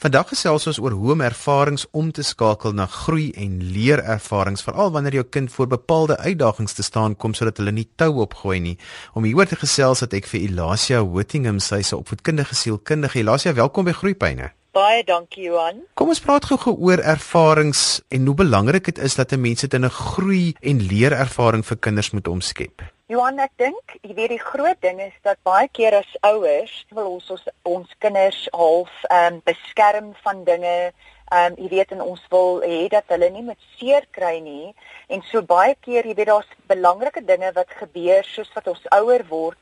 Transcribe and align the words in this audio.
Vandag 0.00 0.30
gesels 0.32 0.64
ons 0.64 0.78
oor 0.80 0.94
hoe 0.96 1.10
om 1.12 1.20
ervarings 1.20 1.82
om 1.92 2.06
te 2.16 2.22
skakel 2.24 2.72
na 2.72 2.86
groei 2.88 3.26
en 3.36 3.58
leerervarings, 3.74 4.62
veral 4.64 4.94
wanneer 4.94 5.18
jou 5.18 5.24
kind 5.36 5.52
voor 5.52 5.66
bepaalde 5.74 6.16
uitdagings 6.16 6.72
te 6.78 6.86
staan 6.86 7.16
kom 7.20 7.34
sodat 7.36 7.60
hulle 7.60 7.74
nie 7.76 7.84
tou 8.00 8.22
opgooi 8.24 8.62
nie. 8.64 8.78
Om 9.12 9.28
hieroor 9.28 9.50
te 9.50 9.58
gesels 9.60 10.00
het 10.00 10.16
ek 10.16 10.30
vir 10.30 10.46
Elasia 10.46 11.02
Whittingham, 11.04 11.60
sy 11.60 11.82
se 11.84 12.00
opvoedkundige 12.00 12.56
sielkundige. 12.56 13.20
Elasia, 13.20 13.52
welkom 13.60 13.92
by 13.92 13.96
Groeipyne. 14.00 14.48
Baie 14.70 15.02
dankie 15.02 15.48
Johan. 15.48 15.80
Kom 15.98 16.12
ons 16.12 16.20
praat 16.22 16.44
gou-gou 16.46 16.76
oor 16.86 17.00
ervarings 17.02 17.80
en 18.14 18.28
hoe 18.30 18.36
belangrik 18.38 18.84
dit 18.86 19.00
is 19.02 19.16
dat 19.18 19.32
'n 19.34 19.40
mens 19.42 19.60
dit 19.66 19.74
in 19.74 19.84
'n 19.84 19.90
groei 19.90 20.54
en 20.62 20.86
leerervaring 20.92 21.64
vir 21.66 21.76
kinders 21.76 22.10
moet 22.10 22.28
omskep. 22.28 22.82
Johan, 23.06 23.38
ek 23.38 23.50
dink, 23.56 23.98
jy 24.02 24.14
weet 24.14 24.28
die 24.28 24.38
groot 24.38 24.80
ding 24.80 25.00
is 25.00 25.16
dat 25.22 25.42
baie 25.42 25.68
keer 25.72 25.94
as 25.94 26.16
ouers 26.20 26.86
wil 26.90 27.06
ons 27.14 27.30
ons, 27.30 27.44
ons 27.62 27.88
kinders 27.98 28.48
half 28.52 28.92
ehm 29.10 29.34
um, 29.34 29.40
beskerm 29.44 30.14
van 30.22 30.44
dinge. 30.44 30.92
Ehm 31.32 31.52
um, 31.52 31.54
jy 31.58 31.68
weet 31.68 31.90
en 31.90 32.02
ons 32.02 32.22
wil 32.30 32.62
hê 32.62 32.88
dat 32.88 33.04
hulle 33.08 33.30
nie 33.30 33.42
met 33.42 33.58
seer 33.76 34.06
kry 34.10 34.38
nie. 34.38 34.74
En 35.08 35.22
so 35.22 35.42
baie 35.42 35.74
keer, 35.80 36.06
jy 36.06 36.14
weet 36.14 36.26
daar's 36.26 36.56
belangrike 36.68 37.24
dinge 37.24 37.50
wat 37.52 37.70
gebeur 37.82 38.24
soos 38.24 38.50
wat 38.54 38.66
ons 38.66 38.86
ouer 38.90 39.26
word 39.28 39.58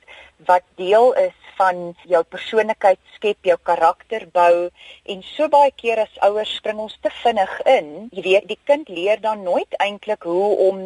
wat 0.46 0.62
deel 0.76 1.12
is 1.12 1.37
van 1.58 1.82
jou 2.12 2.22
persoonlikheid 2.34 3.00
skep, 3.16 3.38
jou 3.50 3.56
karakter 3.70 4.26
bou 4.32 4.68
en 5.14 5.24
so 5.30 5.48
baie 5.52 5.72
keer 5.82 6.02
as 6.04 6.20
ouers 6.28 6.54
spring 6.60 6.82
ons 6.86 6.96
te 7.02 7.12
vinnig 7.22 7.54
in. 7.74 7.90
Jy 8.14 8.24
weet, 8.28 8.48
die 8.52 8.60
kind 8.70 8.88
leer 8.88 9.20
dan 9.24 9.44
nooit 9.46 9.78
eintlik 9.82 10.26
hoe 10.30 10.50
om 10.68 10.82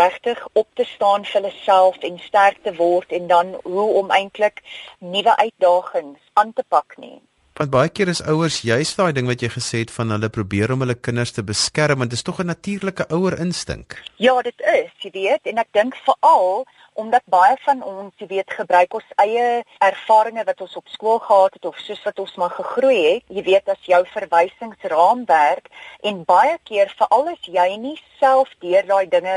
regtig 0.00 0.44
op 0.52 0.68
te 0.74 0.86
staan 0.94 1.26
vir 1.32 1.48
hulself 1.48 2.02
en 2.10 2.20
sterk 2.26 2.62
te 2.66 2.74
word 2.82 3.14
en 3.20 3.30
dan 3.30 3.56
hoe 3.64 3.88
om 4.02 4.14
eintlik 4.20 4.62
nuwe 4.98 5.36
uitdagings 5.36 6.20
aan 6.34 6.52
te 6.52 6.64
pak 6.68 6.98
nie. 6.98 7.18
Want 7.58 7.72
baie 7.74 7.88
keer 7.90 8.06
is 8.06 8.20
ouers 8.22 8.60
juist 8.62 9.00
daai 9.00 9.10
ding 9.16 9.26
wat 9.26 9.40
jy 9.42 9.48
gesê 9.50 9.80
het 9.80 9.90
van 9.90 10.14
hulle 10.14 10.28
probeer 10.30 10.70
om 10.70 10.84
hulle 10.84 10.94
kinders 10.94 11.32
te 11.34 11.42
beskerm 11.42 12.04
want 12.04 12.12
dit 12.12 12.18
is 12.20 12.22
tog 12.22 12.38
'n 12.38 12.46
natuurlike 12.54 13.08
ouer 13.16 13.34
instink. 13.46 13.98
Ja, 14.16 14.40
dit 14.42 14.60
is, 14.60 14.92
jy 15.02 15.10
weet, 15.10 15.42
en 15.42 15.58
ek 15.58 15.72
dink 15.72 15.96
veral 16.06 16.66
omdat 16.98 17.22
baie 17.30 17.56
van 17.62 17.82
ons, 17.82 18.14
jy 18.18 18.26
weet, 18.26 18.54
gebruik 18.58 18.94
ons 18.98 19.10
eie 19.22 19.62
ervarings 19.86 20.46
wat 20.48 20.60
ons 20.60 20.76
op 20.80 20.88
skool 20.90 21.18
gehad 21.22 21.54
het 21.54 21.68
of 21.70 21.78
soos 21.78 22.00
wat 22.02 22.18
ons 22.18 22.34
maar 22.40 22.50
gegroei 22.50 22.98
het, 22.98 23.24
jy 23.30 23.44
weet 23.46 23.70
as 23.70 23.84
jou 23.86 24.00
verwysingsraamwerk 24.14 25.70
en 26.10 26.24
baie 26.26 26.56
keer 26.66 26.90
veral 26.98 27.30
as 27.34 27.46
jy 27.46 27.68
nie 27.78 27.94
self 28.18 28.50
deur 28.64 28.86
daai 28.86 29.06
dinge 29.06 29.36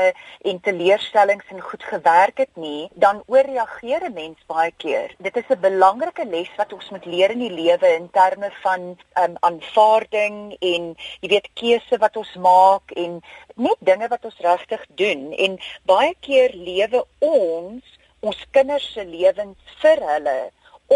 en 0.50 0.60
teleurstellings 0.66 1.54
en 1.54 1.62
goed 1.62 1.86
gewerk 1.86 2.42
het 2.42 2.50
nie, 2.58 2.88
dan 2.94 3.22
ooreageer 3.26 4.08
'n 4.10 4.14
mens 4.14 4.38
baie 4.46 4.72
keer. 4.76 5.14
Dit 5.18 5.36
is 5.36 5.48
'n 5.48 5.60
belangrike 5.60 6.24
les 6.24 6.50
wat 6.56 6.72
ons 6.72 6.90
moet 6.90 7.06
leer 7.06 7.30
in 7.30 7.46
die 7.46 7.56
lewe 7.62 7.94
in 7.94 8.10
terme 8.16 8.50
van 8.62 8.86
um, 9.22 9.34
aanvaarding 9.48 10.38
en 10.60 10.88
jy 11.20 11.30
weet 11.34 11.48
keuse 11.58 11.98
wat 12.04 12.16
ons 12.20 12.32
maak 12.46 12.94
en 13.04 13.20
net 13.56 13.84
dinge 13.90 14.08
wat 14.12 14.24
ons 14.30 14.40
regtig 14.46 14.86
doen 15.02 15.30
en 15.46 15.58
baie 15.88 16.14
keer 16.26 16.54
lewe 16.54 17.04
ons 17.18 17.98
ons 18.20 18.42
kinders 18.56 18.88
se 18.94 19.04
lewens 19.04 19.76
vir 19.82 20.04
hulle 20.12 20.40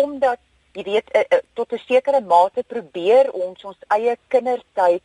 omdat 0.03 0.43
jy 0.77 0.85
weet 0.91 1.15
uh, 1.17 1.25
uh, 1.25 1.43
tot 1.59 1.73
'n 1.73 1.83
sekere 1.89 2.21
mate 2.21 2.63
probeer 2.75 3.33
ons 3.33 3.65
ons 3.65 3.79
eie 3.99 4.17
kindertyd 4.29 5.03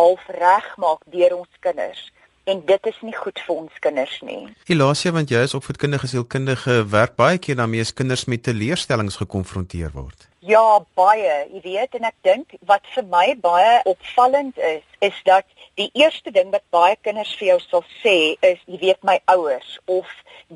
half 0.00 0.28
regmaak 0.28 1.00
deur 1.16 1.40
ons 1.40 1.62
kinders 1.66 2.10
en 2.44 2.60
dit 2.66 2.86
is 2.86 2.98
nie 3.00 3.16
goed 3.16 3.40
vir 3.46 3.54
ons 3.56 3.80
kinders 3.80 4.18
nie. 4.26 4.42
Elasia 4.68 5.12
want 5.16 5.32
jy 5.32 5.40
is 5.46 5.56
opvoedkundige 5.56 6.10
sielkundige 6.12 6.82
werk 6.92 7.16
baie 7.16 7.40
keer 7.40 7.56
daarmee 7.60 7.84
as 7.84 7.94
kinders 7.96 8.26
met 8.28 8.44
teleurstellings 8.44 9.16
gekonfronteer 9.22 9.94
word. 9.96 10.28
Ja, 10.44 10.84
baie, 10.92 11.36
jy 11.54 11.60
weet 11.64 11.94
en 11.96 12.04
ek 12.04 12.16
dink 12.26 12.50
wat 12.68 12.84
vir 12.92 13.06
my 13.08 13.30
baie 13.40 13.78
opvallend 13.88 14.58
is, 14.60 14.82
is 15.06 15.20
dat 15.24 15.46
die 15.80 15.86
eerste 15.96 16.32
ding 16.34 16.50
wat 16.52 16.64
baie 16.74 16.98
kinders 17.00 17.30
vir 17.38 17.48
jou 17.54 17.56
sal 17.62 17.84
sê 18.02 18.12
is 18.48 18.60
jy 18.68 18.80
weet 18.82 19.00
my 19.08 19.14
ouers 19.32 19.78
of 19.94 20.10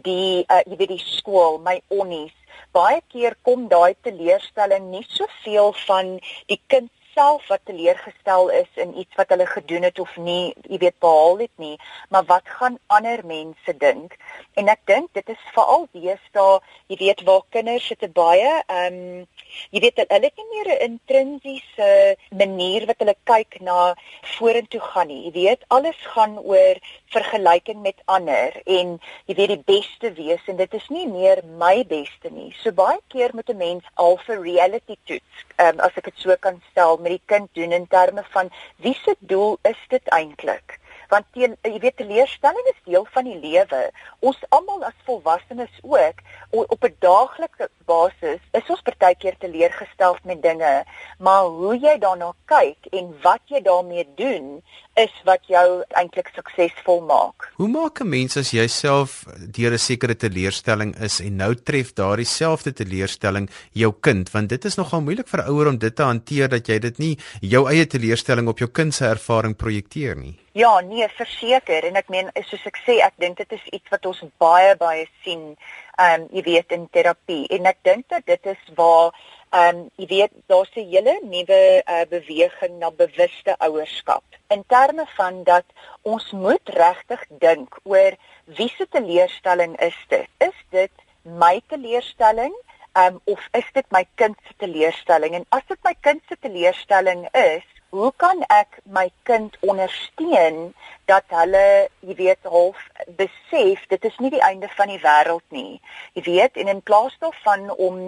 die 0.08 0.44
uh, 0.44 0.60
jy 0.66 0.76
weet 0.82 0.92
die 0.92 1.00
skool, 1.06 1.56
my 1.64 1.78
onnies. 1.88 2.36
Baie 2.76 3.00
keer 3.14 3.38
kom 3.48 3.64
daai 3.72 3.96
teleurstelling 4.04 4.90
nie 4.92 5.06
soveel 5.08 5.72
van 5.86 6.18
die 6.52 6.60
kind 6.68 6.92
self 7.18 7.48
wat 7.50 7.64
teleurgestel 7.66 8.50
is 8.62 8.70
in 8.84 8.94
iets 8.98 9.14
wat 9.18 9.32
hulle 9.34 9.46
gedoen 9.46 9.86
het 9.88 9.98
of 9.98 10.16
nie, 10.22 10.54
jy 10.70 10.78
weet 10.84 10.98
behaal 11.02 11.40
het 11.42 11.54
nie, 11.62 11.74
maar 12.14 12.26
wat 12.30 12.46
gaan 12.58 12.78
ander 12.86 13.24
mense 13.26 13.74
dink? 13.82 14.14
En 14.60 14.70
ek 14.70 14.84
dink 14.90 15.10
dit 15.18 15.32
is 15.34 15.48
veral 15.56 15.88
deesdae, 15.96 16.60
jy 16.92 17.00
weet 17.02 17.24
waar 17.26 17.42
kinders 17.54 17.88
het 17.94 18.06
baie 18.14 18.52
ehm 18.60 19.00
um, 19.00 19.26
jy 19.74 19.80
weet 19.82 20.00
hulle 20.04 20.28
het 20.28 20.38
nie 20.38 20.48
meer 20.52 20.68
'n 20.74 20.84
intrinsiese 20.86 21.90
manier 22.30 22.86
wat 22.86 23.00
hulle 23.02 23.16
kyk 23.30 23.60
na 23.60 23.94
vorentoe 24.36 24.80
gaan 24.80 25.08
nie. 25.08 25.24
Jy 25.26 25.32
weet 25.32 25.64
alles 25.68 26.00
gaan 26.14 26.38
oor 26.38 26.76
vergelyking 27.12 27.80
met 27.82 28.02
ander 28.04 28.56
en 28.64 28.96
jy 29.26 29.34
weet 29.38 29.52
die 29.54 29.64
beste 29.70 30.12
wees 30.16 30.48
en 30.50 30.58
dit 30.60 30.74
is 30.78 30.88
nie 30.92 31.06
meer 31.08 31.42
my 31.60 31.84
beste 31.88 32.32
nie. 32.32 32.50
So 32.62 32.72
baie 32.72 33.00
keer 33.12 33.34
moet 33.34 33.50
'n 33.50 33.56
mens 33.56 33.84
al 33.94 34.18
vir 34.26 34.42
reality 34.42 34.96
toets, 35.04 35.44
um, 35.58 35.80
as 35.80 35.96
ek 35.96 36.04
dit 36.04 36.18
so 36.18 36.36
kan 36.36 36.60
stel 36.70 36.96
met 36.96 37.12
die 37.16 37.26
kind 37.26 37.48
doen 37.54 37.72
in 37.72 37.86
terme 37.86 38.24
van 38.32 38.50
wie 38.76 38.94
se 39.04 39.16
doel 39.20 39.58
is 39.62 39.80
dit 39.88 40.04
eintlik? 40.08 40.78
Want 41.08 41.24
teen, 41.32 41.56
jy 41.64 41.78
weet 41.80 41.96
teleurstelling 41.96 42.66
is 42.68 42.80
deel 42.84 43.06
van 43.14 43.24
die 43.24 43.38
lewe. 43.40 43.90
Ons 44.20 44.42
almal 44.48 44.82
as 44.84 45.04
volwassenes 45.06 45.78
ook 45.82 46.20
op 46.50 46.84
'n 46.84 46.96
daaglikse 47.00 47.68
basis 47.86 48.40
is 48.52 48.68
ons 48.68 48.82
partykeer 48.82 49.36
teleurgesteld 49.38 50.24
met 50.24 50.42
dinge, 50.42 50.84
maar 51.18 51.44
hoe 51.44 51.78
jy 51.78 51.98
daarna 51.98 52.32
kyk 52.44 52.86
en 52.92 53.16
wat 53.22 53.40
jy 53.46 53.60
daarmee 53.60 54.06
doen 54.14 54.62
is 54.98 55.14
wat 55.24 55.46
jou 55.46 55.82
eintlik 55.98 56.30
suksesvol 56.34 57.00
maak. 57.06 57.48
Hoe 57.56 57.68
maak 57.68 58.00
'n 58.00 58.08
mens 58.08 58.36
as 58.36 58.50
jy 58.52 58.66
self 58.66 59.24
deur 59.56 59.72
'n 59.72 59.78
sekere 59.78 60.14
teleurstelling 60.14 60.96
is 61.00 61.20
en 61.20 61.36
nou 61.36 61.54
tref 61.54 61.92
daardie 61.94 62.26
selfde 62.26 62.72
teleurstelling 62.72 63.48
jou 63.72 63.92
kind, 64.00 64.30
want 64.30 64.48
dit 64.48 64.64
is 64.64 64.76
nogal 64.76 65.00
moeilik 65.00 65.28
vir 65.28 65.42
'n 65.42 65.50
ouer 65.50 65.68
om 65.68 65.78
dit 65.78 65.96
te 65.96 66.02
hanteer 66.02 66.48
dat 66.48 66.66
jy 66.66 66.78
dit 66.78 66.98
nie 66.98 67.18
jou 67.40 67.68
eie 67.68 67.86
teleurstelling 67.86 68.48
op 68.48 68.58
jou 68.58 68.68
kind 68.68 68.94
se 68.94 69.04
ervaring 69.04 69.56
projekteer 69.56 70.16
nie. 70.16 70.36
Ja, 70.52 70.80
nee, 70.80 71.08
verseker 71.08 71.84
en 71.84 71.96
ek 71.96 72.08
meen 72.08 72.30
soos 72.48 72.66
ek 72.66 72.78
sê, 72.86 72.98
ek 73.04 73.14
dink 73.18 73.36
dit 73.36 73.52
is 73.52 73.66
iets 73.72 73.88
wat 73.90 74.06
ons 74.06 74.22
baie 74.38 74.76
baie 74.76 75.06
sien, 75.22 75.56
ehm 75.98 76.20
um, 76.20 76.28
jy 76.30 76.42
weet 76.42 76.72
in 76.72 76.88
terapie 76.90 77.44
en 77.50 77.66
ek 77.66 77.82
dink 77.82 78.08
dat 78.08 78.26
dit 78.26 78.46
is 78.54 78.62
waar 78.74 79.12
Ehm 79.50 79.76
um, 79.76 79.90
jy 79.96 80.06
weet 80.06 80.32
daar's 80.46 80.74
'n 80.76 80.84
hele 80.92 81.14
nuwe 81.24 81.60
uh, 81.80 82.04
beweging 82.08 82.74
na 82.78 82.90
bewuste 82.90 83.54
ouerskap. 83.58 84.24
In 84.48 84.64
terme 84.66 85.06
van 85.16 85.42
dat 85.44 85.64
ons 86.02 86.30
moet 86.30 86.68
regtig 86.68 87.22
dink 87.28 87.78
oor 87.82 88.12
wie 88.44 88.68
se 88.68 88.86
teleurstelling 88.88 89.80
is 89.80 89.96
dit? 90.08 90.28
Is 90.38 90.58
dit 90.70 90.92
my 91.22 91.62
teleurstelling? 91.66 92.52
Um, 92.92 93.20
of 93.24 93.48
is 93.52 93.64
dit 93.72 93.90
my 93.90 94.04
kind 94.14 94.36
se 94.46 94.54
teleurstelling? 94.56 95.34
En 95.34 95.46
as 95.48 95.64
dit 95.66 95.80
my 95.82 95.94
kind 96.00 96.22
se 96.28 96.36
teleurstelling 96.40 97.28
is, 97.32 97.64
hoe 97.90 98.12
kan 98.16 98.42
ek 98.52 98.80
my 98.84 99.08
kind 99.22 99.56
ondersteun 99.60 100.74
dat 101.08 101.24
hulle, 101.32 101.88
jy 102.04 102.14
weet, 102.18 102.44
half 102.44 102.80
besef 103.16 103.86
dit 103.88 104.02
is 104.04 104.16
nie 104.20 104.30
die 104.34 104.42
einde 104.44 104.68
van 104.76 104.90
die 104.92 105.00
wêreld 105.00 105.44
nie. 105.54 105.80
Jy 106.12 106.24
weet, 106.26 106.58
en 106.60 106.68
in 106.68 106.82
plaas 106.84 107.16
daarvan 107.22 107.70
om 107.80 108.00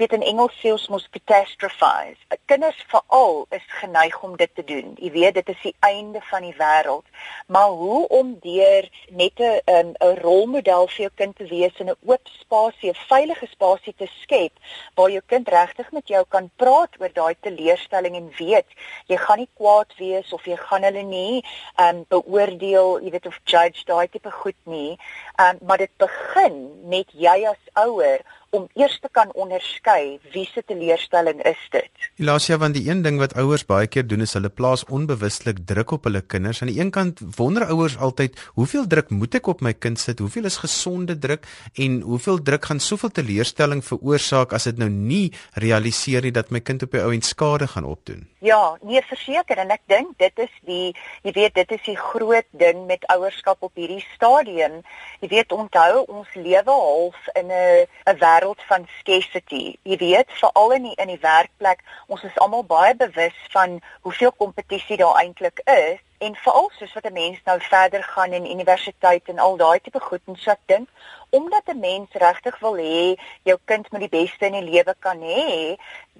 weet 0.00 0.14
in 0.16 0.24
Engels 0.24 0.56
sê 0.62 0.72
ons 0.72 0.86
mos 0.88 1.04
catastrophize. 1.12 2.16
Kinders 2.48 2.80
veral 2.88 3.44
is 3.52 3.66
geneig 3.82 4.16
om 4.24 4.38
dit 4.40 4.54
te 4.56 4.64
doen. 4.64 4.94
Jy 4.96 5.12
weet, 5.18 5.36
dit 5.36 5.52
is 5.52 5.60
die 5.66 5.74
einde 5.84 6.22
van 6.30 6.46
die 6.48 6.56
wêreld. 6.56 7.04
Maar 7.52 7.76
hoe 7.76 8.06
om 8.08 8.32
deur 8.40 8.88
net 9.10 9.36
'n 9.40 9.60
'n 9.66 9.94
'n 10.00 10.16
rolmodel 10.24 10.88
vir 10.88 11.02
jou 11.04 11.12
kind 11.14 11.36
te 11.36 11.44
wees 11.44 11.76
in 11.76 11.90
'n 11.90 12.00
oop 12.06 12.24
spasie, 12.40 12.90
'n 12.90 13.04
veilige 13.08 13.46
spasie 13.46 13.94
te 13.96 14.08
skep 14.22 14.52
waar 14.94 15.10
jou 15.10 15.22
kind 15.26 15.48
regtig 15.48 15.92
met 15.92 16.08
jou 16.08 16.24
kan 16.28 16.50
praat 16.56 16.96
oor 17.00 17.12
daai 17.12 17.36
teleurstelling 17.40 18.16
en 18.16 18.32
weet 18.38 18.66
jy 19.06 19.16
gaan 19.26 19.42
nie 19.42 19.50
kwaad 19.58 19.94
wees 20.00 20.32
of 20.36 20.46
jy 20.48 20.56
gaan 20.62 20.86
hulle 20.88 21.04
nie 21.06 21.42
um 21.82 22.02
beoordeel, 22.12 22.96
jy 23.04 23.12
weet 23.14 23.28
of 23.30 23.38
judge 23.44 23.84
daai 23.90 24.06
tipe 24.08 24.32
goed 24.40 24.58
nie. 24.64 24.96
Um 25.42 25.60
maar 25.66 25.82
dit 25.82 25.92
begin 26.02 26.58
met 26.92 27.12
jy 27.26 27.38
as 27.52 27.62
ouer 27.86 28.22
om 28.50 28.68
eers 28.74 28.98
te 29.00 29.08
kan 29.12 29.32
onderskei 29.34 30.18
wie 30.32 30.46
se 30.46 30.62
teleurstelling 30.66 31.42
is 31.48 31.62
dit. 31.70 32.08
Elasia, 32.20 32.58
want 32.58 32.76
die 32.76 32.86
een 32.88 33.02
ding 33.02 33.18
wat 33.20 33.34
ouers 33.36 33.66
baie 33.66 33.86
keer 33.86 34.06
doen 34.06 34.24
is 34.24 34.34
hulle 34.36 34.48
plaas 34.48 34.84
onbewustelik 34.92 35.64
druk 35.68 35.96
op 35.96 36.06
hulle 36.08 36.22
kinders. 36.22 36.62
Aan 36.62 36.70
die 36.72 36.80
een 36.80 36.92
kant 36.94 37.20
wonder 37.36 37.66
ouers 37.72 37.98
altyd, 37.98 38.38
hoeveel 38.54 38.86
druk 38.86 39.10
moet 39.10 39.34
ek 39.40 39.50
op 39.52 39.64
my 39.66 39.74
kind 39.74 40.00
sit? 40.00 40.22
Hoeveel 40.22 40.48
is 40.50 40.60
gesonde 40.62 41.18
druk 41.18 41.46
en 41.74 42.00
hoeveel 42.06 42.42
druk 42.42 42.70
gaan 42.70 42.80
soveel 42.80 43.12
teleurstelling 43.18 43.84
veroorsaak 43.84 44.54
as 44.56 44.68
dit 44.70 44.78
nou 44.80 44.90
nie 44.90 45.32
realiseer 45.54 46.24
nie 46.24 46.34
dat 46.34 46.50
my 46.54 46.60
kind 46.60 46.86
op 46.86 46.96
die 46.96 47.02
ou 47.02 47.12
en 47.14 47.24
skade 47.26 47.68
gaan 47.74 47.84
opdoen? 47.84 48.26
Ja, 48.46 48.76
nee, 48.82 49.00
verseker 49.02 49.58
en 49.58 49.72
ek 49.74 49.82
dink 49.90 50.14
dit 50.22 50.44
is 50.44 50.52
die 50.68 50.92
jy 51.26 51.32
weet 51.34 51.54
dit 51.56 51.72
is 51.74 51.82
die 51.88 51.96
groot 51.98 52.46
ding 52.60 52.84
met 52.86 53.04
ouerskap 53.12 53.64
op 53.66 53.74
hierdie 53.74 54.04
stadium. 54.14 54.82
Jy 55.20 55.30
weet 55.32 55.52
onthou 55.56 56.04
ons 56.04 56.34
lewe 56.34 56.76
half 56.76 57.18
in 57.34 57.50
'n 57.50 57.86
'n 58.06 58.18
wêreld 58.36 58.62
van 58.68 58.86
scarcity. 59.00 59.76
Jy 59.82 59.96
weet, 59.96 60.32
veral 60.40 60.72
in 60.72 60.82
die, 60.82 60.94
in 60.96 61.08
die 61.08 61.20
werkplek, 61.20 61.82
ons 62.06 62.24
is 62.24 62.38
almal 62.38 62.64
baie 62.64 62.94
bewus 62.94 63.36
van 63.52 63.80
hoeveel 64.02 64.32
kompetisie 64.32 64.96
daar 64.96 65.20
eintlik 65.22 65.60
is 65.64 66.02
en 66.18 66.36
veral 66.40 66.70
soos 66.78 66.92
wat 66.94 67.04
'n 67.04 67.12
mens 67.12 67.40
nou 67.44 67.60
verder 67.60 68.02
gaan 68.02 68.32
in 68.32 68.50
universiteit 68.50 69.28
en 69.28 69.38
al 69.38 69.56
daai 69.56 69.80
tipe 69.80 70.00
goed 70.00 70.22
en 70.26 70.36
so 70.36 70.50
ek 70.50 70.60
dink 70.66 70.88
omdat 71.30 71.68
'n 71.68 71.80
mens 71.80 72.08
regtig 72.12 72.58
wil 72.58 72.76
hê 72.76 73.16
jou 73.42 73.58
kind 73.64 73.92
moet 73.92 74.00
die 74.00 74.16
beste 74.20 74.46
in 74.46 74.52
die 74.52 74.70
lewe 74.72 74.94
kan 74.98 75.20
hê 75.20 75.76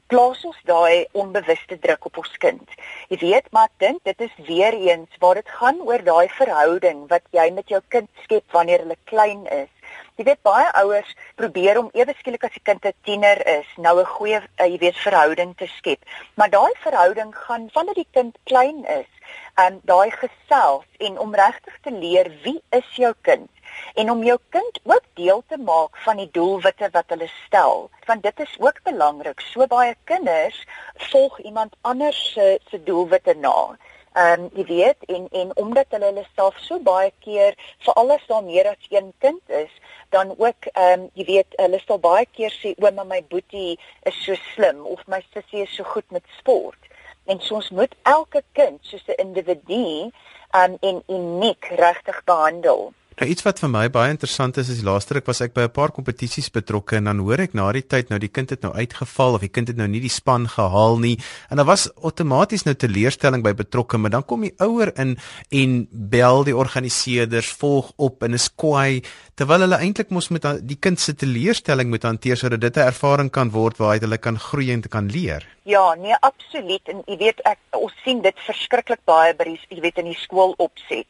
plaas 0.07 0.45
ons 0.45 0.59
daai 0.65 1.07
onbewuste 1.13 1.79
druk 1.79 2.05
op 2.05 2.19
ons 2.19 2.37
kind. 2.37 2.69
Jy 3.09 3.19
weet, 3.19 3.47
maar 3.53 3.65
ek 3.65 3.79
dink 3.79 4.05
dit 4.05 4.21
is 4.21 4.35
weer 4.47 4.73
eens 4.73 5.11
waar 5.19 5.35
dit 5.35 5.49
gaan 5.49 5.81
oor 5.81 6.03
daai 6.03 6.29
verhouding 6.29 7.09
wat 7.09 7.23
jy 7.31 7.51
met 7.51 7.69
jou 7.69 7.81
kind 7.89 8.09
skep 8.23 8.45
wanneer 8.53 8.85
hulle 8.85 8.99
klein 9.05 9.47
is. 9.47 9.76
Jy 10.17 10.25
weet 10.25 10.47
baie 10.49 10.69
ouers 10.81 11.09
probeer 11.37 11.77
om 11.79 11.89
ewe 11.93 12.13
skielik 12.17 12.45
as 12.47 12.55
die 12.55 12.63
kind 12.65 12.87
'n 12.89 12.95
tiener 13.05 13.41
is, 13.55 13.67
nou 13.77 13.99
'n 14.01 14.13
goeie 14.13 14.39
uh, 14.41 14.67
jy 14.67 14.79
weet 14.85 14.97
verhouding 15.07 15.53
te 15.57 15.67
skep. 15.73 16.01
Maar 16.41 16.51
daai 16.55 16.73
verhouding 16.85 17.35
gaan 17.37 17.69
vandat 17.75 17.99
die 18.01 18.09
kind 18.17 18.39
klein 18.49 18.85
is 18.85 19.11
um 19.65 19.77
daai 19.91 20.11
gesels 20.11 20.89
en 21.09 21.19
om 21.19 21.35
regtig 21.35 21.77
te 21.83 21.93
leer 21.93 22.31
wie 22.45 22.63
is 22.79 22.89
jou 23.03 23.13
kind 23.29 23.51
en 24.01 24.11
om 24.11 24.25
jou 24.25 24.39
kind 24.57 24.81
ook 24.85 25.05
deel 25.21 25.43
te 25.53 25.59
maak 25.59 26.01
van 26.07 26.17
die 26.17 26.31
doelwitte 26.39 26.89
wat 26.93 27.13
hulle 27.13 27.29
stel. 27.45 27.91
Want 28.07 28.23
dit 28.23 28.41
is 28.41 28.57
ook 28.59 28.81
belangrik. 28.89 29.41
So 29.41 29.67
baie 29.67 29.97
kinders 30.05 30.65
volg 31.11 31.41
iemand 31.41 31.77
anders 31.81 32.33
se 32.33 32.59
se 32.71 32.83
doelwitte 32.89 33.35
na 33.35 33.77
Ehm 34.17 34.47
um, 34.47 34.51
jy 34.57 34.65
weet 34.65 35.05
en 35.13 35.29
en 35.41 35.51
omdat 35.63 35.93
hulle 35.95 36.09
hulle 36.11 36.27
self 36.37 36.59
so 36.65 36.79
baie 36.81 37.13
keer 37.25 37.57
vir 37.85 37.99
alles 38.03 38.23
daar 38.31 38.45
meer 38.45 38.69
as 38.71 38.87
een 38.89 39.13
kind 39.25 39.57
is, 39.63 39.73
dan 40.17 40.35
ook 40.39 40.71
ehm 40.73 41.01
um, 41.01 41.11
jy 41.15 41.25
weet 41.33 41.59
hulle 41.61 41.81
sal 41.85 42.01
baie 42.09 42.27
keer 42.39 42.55
sê 42.55 42.73
ouma 42.81 43.05
my 43.05 43.23
boetie 43.29 43.79
is 44.11 44.25
so 44.25 44.35
slim 44.55 44.87
of 44.87 45.05
my 45.07 45.21
sussie 45.33 45.63
is 45.67 45.77
so 45.77 45.85
goed 45.95 46.11
met 46.11 46.25
sport 46.39 46.87
en 47.27 47.41
soms 47.41 47.71
moet 47.71 47.95
elke 48.03 48.43
kind 48.53 48.79
soos 48.81 49.07
'n 49.07 49.21
individu 49.27 50.11
um, 50.61 50.77
en 50.81 51.03
uniek 51.07 51.65
regtig 51.65 52.25
behandel. 52.25 52.93
Nou 53.17 53.31
iets 53.33 53.47
wat 53.47 53.63
vir 53.63 53.71
my 53.73 53.87
baie 53.89 54.11
interessant 54.13 54.59
is 54.61 54.69
is 54.69 54.83
die 54.83 54.85
laaste 54.85 55.15
ruk 55.17 55.25
was 55.31 55.39
ek 55.41 55.55
by 55.57 55.63
'n 55.65 55.73
paar 55.73 55.89
kompetisies 55.89 56.51
betrokke 56.53 56.99
en 56.99 57.05
dan 57.09 57.23
hoor 57.25 57.41
ek 57.41 57.55
na 57.55 57.73
die 57.73 57.81
tyd 57.81 58.11
nou 58.11 58.19
die 58.21 58.29
kind 58.29 58.51
het 58.51 58.61
nou 58.61 58.75
uitgeval 58.77 59.35
of 59.35 59.41
die 59.41 59.49
kind 59.49 59.69
het 59.69 59.79
nou 59.79 59.89
nie 59.89 60.03
die 60.05 60.13
span 60.13 60.45
gehaal 60.45 60.99
nie 61.01 61.17
en 61.49 61.57
daar 61.57 61.65
was 61.65 61.89
outomaties 62.05 62.67
nou 62.67 62.75
teleurstelling 62.75 63.43
by 63.43 63.55
betrokke 63.55 63.97
maar 63.97 64.11
dan 64.11 64.23
kom 64.23 64.43
die 64.43 64.53
ouer 64.61 64.93
in 65.01 65.17
en 65.51 65.89
bel 65.91 66.45
die 66.45 66.57
organiseerders 66.57 67.57
volg 67.57 67.91
op 67.97 68.23
en 68.23 68.35
is 68.35 68.51
kwaai 68.53 69.01
terwyl 69.35 69.65
hulle 69.65 69.81
eintlik 69.81 70.11
mos 70.11 70.29
met 70.29 70.45
die 70.61 70.77
kind 70.77 71.01
se 71.01 71.15
teleurstelling 71.15 71.89
moet 71.89 72.05
hanteer 72.05 72.37
sodat 72.37 72.61
dit 72.61 72.77
'n 72.77 72.89
ervaring 72.93 73.31
kan 73.31 73.51
word 73.51 73.79
waar 73.79 73.95
hy 73.95 74.01
hulle 74.05 74.19
kan 74.19 74.39
groei 74.39 74.73
en 74.73 74.83
kan 74.83 75.09
leer. 75.09 75.43
Ja, 75.65 75.95
nee, 75.95 76.15
absoluut. 76.21 76.89
En 76.89 77.03
jy 77.07 77.17
weet 77.17 77.41
ek 77.45 77.59
ons 77.71 77.93
sien 78.05 78.23
dit 78.23 78.35
verskriklik 78.47 79.01
baie 79.05 79.35
by 79.35 79.45
die 79.45 79.61
jy 79.69 79.81
weet 79.81 79.99
in 79.99 80.05
die 80.05 80.21
skool 80.21 80.55
opset 80.59 81.07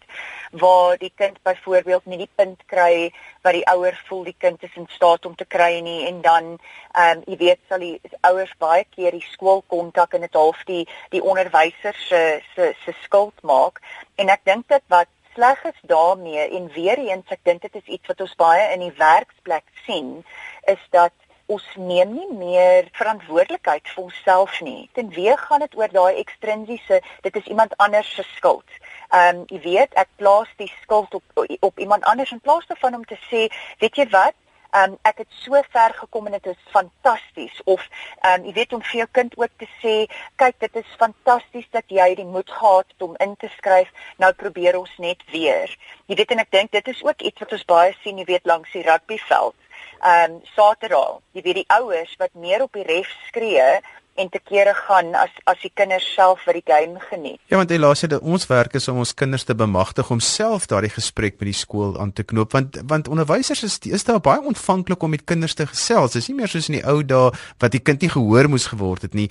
waar 0.60 0.98
die 0.98 1.12
kind 1.14 1.38
byvoorbeeld 1.42 2.06
nie 2.06 2.18
die 2.18 2.30
punt 2.34 2.62
kry 2.66 3.12
wat 3.42 3.56
die 3.56 3.66
ouer 3.72 3.96
voel 4.08 4.24
die 4.24 4.36
kind 4.38 4.62
is 4.62 4.74
in 4.74 4.86
staat 4.90 5.26
om 5.26 5.34
te 5.34 5.44
kry 5.44 5.80
nie 5.80 6.06
en 6.06 6.20
dan 6.24 6.52
ehm 6.92 7.18
um, 7.18 7.24
jy 7.26 7.36
weet 7.42 7.60
sal 7.68 7.84
die 7.84 8.00
ouers 8.20 8.54
baie 8.58 8.84
keer 8.96 9.12
die 9.12 9.26
skool 9.32 9.62
kontak 9.66 10.14
en 10.14 10.24
dit 10.26 10.40
half 10.40 10.62
die 10.70 10.84
die 11.10 11.22
onderwyser 11.22 11.94
se 12.08 12.22
se 12.54 12.72
se 12.84 12.96
skuld 13.02 13.42
maak. 13.42 13.82
En 14.16 14.32
ek 14.32 14.44
dink 14.44 14.68
dit 14.68 14.82
wat 14.88 15.12
sleg 15.34 15.64
is 15.64 15.80
daarmee 15.82 16.48
en 16.58 16.72
weer 16.72 16.98
eens 16.98 17.36
ek 17.36 17.44
dink 17.44 17.62
dit 17.62 17.74
is 17.82 17.94
iets 17.98 18.12
wat 18.12 18.20
ons 18.24 18.34
baie 18.40 18.72
in 18.72 18.80
die 18.86 18.96
werksplek 18.96 19.66
sien 19.84 20.24
is 20.72 20.82
dat 20.90 21.12
ons 21.46 21.66
neem 21.78 22.14
nie 22.14 22.28
meer 22.34 22.88
verantwoordelikheid 22.98 23.86
vir 23.92 24.02
onsself 24.02 24.56
nie. 24.66 24.88
Ten 24.98 25.12
wie 25.14 25.30
gaan 25.38 25.62
dit 25.62 25.76
oor 25.78 25.92
daai 25.92 26.18
ekstrinsiese 26.22 27.00
dit 27.22 27.36
is 27.36 27.50
iemand 27.52 27.76
anders 27.82 28.10
se 28.14 28.24
skuld. 28.34 28.78
Ehm 29.10 29.36
um, 29.36 29.44
jy 29.52 29.60
weet 29.60 29.94
ek 29.94 30.08
plaas 30.16 30.50
die 30.56 30.72
skuld 30.82 31.14
op 31.14 31.46
op 31.60 31.78
iemand 31.78 32.04
anders 32.04 32.32
in 32.32 32.40
plaas 32.40 32.66
daarvan 32.66 32.94
om 32.94 33.04
te 33.04 33.18
sê 33.30 33.46
weet 33.78 33.96
jy 33.96 34.08
wat? 34.10 34.34
Um, 34.76 34.96
ek 35.08 35.22
het 35.22 35.28
so 35.40 35.56
ver 35.72 35.94
gekom 35.94 36.26
en 36.26 36.34
dit 36.36 36.46
is 36.46 36.70
fantasties. 36.72 37.60
Of 37.64 37.84
um, 38.28 38.44
jy 38.44 38.52
weet 38.52 38.72
om 38.76 38.82
vir 38.82 38.98
jou 38.98 39.06
kind 39.18 39.36
ook 39.38 39.52
te 39.62 39.68
sê 39.80 39.94
kyk 40.42 40.58
dit 40.64 40.80
is 40.82 40.96
fantasties 41.00 41.68
dat 41.72 41.86
jy 41.88 42.08
die 42.18 42.26
moed 42.28 42.50
gehad 42.50 42.90
het 42.90 43.06
om 43.06 43.14
in 43.24 43.36
te 43.40 43.48
skryf. 43.56 43.92
Nou 44.20 44.32
probeer 44.36 44.76
ons 44.78 44.92
net 44.98 45.22
weer. 45.32 45.70
Jy 46.10 46.18
weet 46.18 46.34
en 46.34 46.42
ek 46.44 46.52
dink 46.52 46.74
dit 46.74 46.90
is 46.92 47.04
ook 47.06 47.22
iets 47.22 47.44
wat 47.44 47.54
ons 47.56 47.68
baie 47.70 47.94
sien 48.02 48.18
jy 48.18 48.26
weet 48.28 48.50
langs 48.50 48.72
die 48.74 48.84
rugbyveld. 48.84 49.56
Ehm 50.02 50.34
um, 50.34 50.40
Saterdag 50.56 51.22
jy 51.32 51.46
weet 51.46 51.62
die 51.62 51.70
ouers 51.78 52.12
wat 52.20 52.34
meer 52.34 52.66
op 52.66 52.76
die 52.76 52.84
ref 52.84 53.14
skree 53.30 53.70
en 54.16 54.28
te 54.32 54.40
kere 54.48 54.74
gaan 54.86 55.14
as 55.14 55.32
as 55.50 55.60
die 55.62 55.70
kinders 55.74 56.06
self 56.14 56.42
vir 56.46 56.58
die 56.58 56.64
game 56.66 57.00
geniet. 57.10 57.40
Ja, 57.50 57.58
want 57.60 57.70
helaas 57.70 58.02
het 58.06 58.16
ons 58.18 58.46
werk 58.50 58.74
is 58.78 58.88
om 58.88 59.00
ons 59.02 59.14
kinders 59.14 59.44
te 59.44 59.54
bemagtig 59.54 60.10
om 60.10 60.20
self 60.20 60.66
daardie 60.70 60.92
gesprek 60.92 61.38
met 61.40 61.50
die 61.50 61.56
skool 61.56 61.96
aan 62.00 62.12
te 62.12 62.24
knoop 62.24 62.56
want 62.56 62.78
want 62.92 63.10
onderwysers 63.12 63.62
is 63.68 63.78
is 63.98 64.06
daar 64.08 64.20
baie 64.20 64.42
ontvanklik 64.42 65.02
om 65.02 65.14
met 65.14 65.24
kinders 65.24 65.54
te 65.54 65.66
gesels. 65.66 66.16
Dis 66.16 66.28
nie 66.30 66.36
meer 66.40 66.52
soos 66.52 66.70
in 66.70 66.78
die 66.78 66.84
ou 66.86 67.02
dae 67.04 67.30
wat 67.62 67.72
die 67.72 67.82
kind 67.82 68.02
nie 68.02 68.12
gehoor 68.12 68.48
moes 68.48 68.68
geword 68.72 69.06
het 69.06 69.14
nie. 69.14 69.28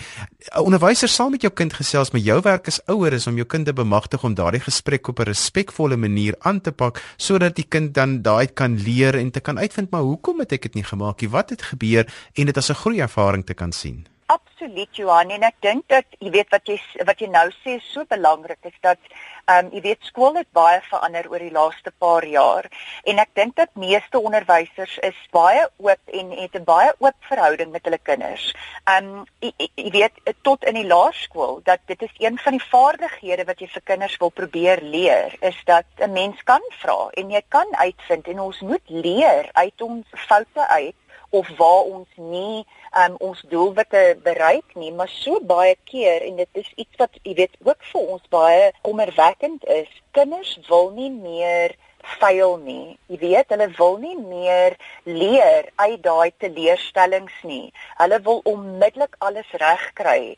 Onderwysers 0.62 1.16
sal 1.16 1.30
met 1.34 1.46
jou 1.46 1.52
kind 1.54 1.74
gesels, 1.74 2.12
maar 2.14 2.22
jou 2.22 2.40
werk 2.46 2.68
as 2.72 2.82
ouer 2.92 3.14
is 3.18 3.28
om 3.28 3.36
jou 3.36 3.48
kind 3.48 3.66
te 3.66 3.74
bemagtig 3.74 4.24
om 4.24 4.38
daardie 4.38 4.64
gesprek 4.64 5.08
op 5.08 5.20
'n 5.20 5.30
respekvolle 5.32 5.98
manier 5.98 6.36
aan 6.40 6.62
te 6.62 6.72
pak 6.72 7.02
sodat 7.18 7.56
die 7.56 7.68
kind 7.68 7.94
dan 7.94 8.22
daai 8.22 8.48
kan 8.48 8.78
leer 8.78 9.16
en 9.16 9.32
te 9.32 9.40
kan 9.40 9.60
uitvind 9.60 9.92
maar 9.92 10.02
hoekom 10.02 10.40
het 10.40 10.52
ek 10.52 10.62
dit 10.62 10.76
nie 10.76 10.84
gemaak 10.84 11.22
nie? 11.22 11.30
Wat 11.30 11.50
het 11.50 11.62
gebeur 11.62 12.06
en 12.34 12.46
dit 12.46 12.58
as 12.58 12.70
'n 12.70 12.82
groei 12.84 13.00
ervaring 13.00 13.46
te 13.46 13.54
kan 13.54 13.72
sien? 13.72 14.15
Absoluut 14.56 14.96
Johan 14.96 15.34
en 15.36 15.44
ek 15.44 15.58
dink 15.60 15.84
dat 15.92 16.14
jy 16.24 16.30
weet 16.32 16.54
wat 16.54 16.70
jy 16.72 16.78
wat 17.08 17.20
jy 17.20 17.28
nou 17.28 17.50
sê 17.58 17.74
is 17.76 17.88
so 17.92 18.08
belangrik 18.08 18.70
is 18.70 18.78
dat 18.86 19.02
ehm 19.52 19.68
um, 19.68 19.72
jy 19.76 19.82
weet 19.84 20.08
skool 20.08 20.40
het 20.40 20.48
baie 20.56 20.78
verander 20.86 21.28
oor 21.28 21.44
die 21.44 21.52
laaste 21.58 21.92
paar 22.00 22.24
jaar 22.24 22.70
en 23.04 23.20
ek 23.20 23.34
dink 23.36 23.58
dat 23.60 23.76
meeste 23.84 24.22
onderwysers 24.30 24.96
is 25.10 25.20
baie 25.36 25.68
oop 25.84 26.16
en 26.22 26.32
het 26.40 26.56
'n 26.56 26.64
baie 26.72 26.96
oop 27.04 27.28
verhouding 27.28 27.76
met 27.76 27.84
hulle 27.84 28.00
kinders. 28.00 28.48
Ehm 28.88 29.12
um, 29.12 29.28
jy, 29.44 29.52
jy 29.76 29.92
weet 30.00 30.24
tot 30.48 30.64
in 30.64 30.80
die 30.80 30.88
laerskool 30.88 31.60
dat 31.68 31.84
dit 31.92 32.02
is 32.08 32.16
een 32.24 32.40
van 32.48 32.56
die 32.56 32.68
vaardighede 32.72 33.44
wat 33.52 33.60
jy 33.60 33.68
vir 33.76 33.88
kinders 33.92 34.18
wil 34.24 34.32
probeer 34.32 34.82
leer 34.82 35.36
is 35.42 35.60
dat 35.66 35.86
'n 36.00 36.14
mens 36.14 36.44
kan 36.44 36.64
vra 36.80 37.10
en 37.12 37.30
jy 37.30 37.44
kan 37.50 37.76
uitvind 37.76 38.28
en 38.28 38.40
ons 38.40 38.60
moet 38.62 38.88
leer 38.88 39.50
uit 39.52 39.82
ons 39.82 40.06
foute 40.28 40.68
uit 40.68 40.96
of 41.40 41.50
waar 41.60 41.90
ons 41.98 42.20
nie 42.32 42.66
um, 43.02 43.16
ons 43.30 43.42
doelwitte 43.52 44.04
bereik 44.24 44.76
nie, 44.80 44.92
maar 44.96 45.12
so 45.12 45.40
baie 45.44 45.76
keer 45.90 46.24
en 46.28 46.40
dit 46.42 46.62
is 46.64 46.70
iets 46.76 47.02
wat 47.02 47.18
jy 47.24 47.36
weet 47.42 47.58
ook 47.64 47.90
vir 47.92 48.14
ons 48.16 48.30
baie 48.34 48.70
kommerwekkend 48.88 49.66
is. 49.80 49.92
Kinders 50.16 50.56
wil 50.70 50.92
nie 50.96 51.12
meer 51.12 51.76
faal 52.06 52.58
nie. 52.62 52.98
Jy 53.10 53.18
weet, 53.22 53.52
hulle 53.54 53.68
wil 53.78 53.98
nie 54.02 54.18
meer 54.20 54.76
leer 55.10 55.70
uit 55.82 56.02
daai 56.06 56.32
teleurstellings 56.44 57.38
nie. 57.44 57.72
Hulle 58.00 58.20
wil 58.28 58.42
onmiddellik 58.52 59.18
alles 59.26 59.50
regkry. 59.62 60.36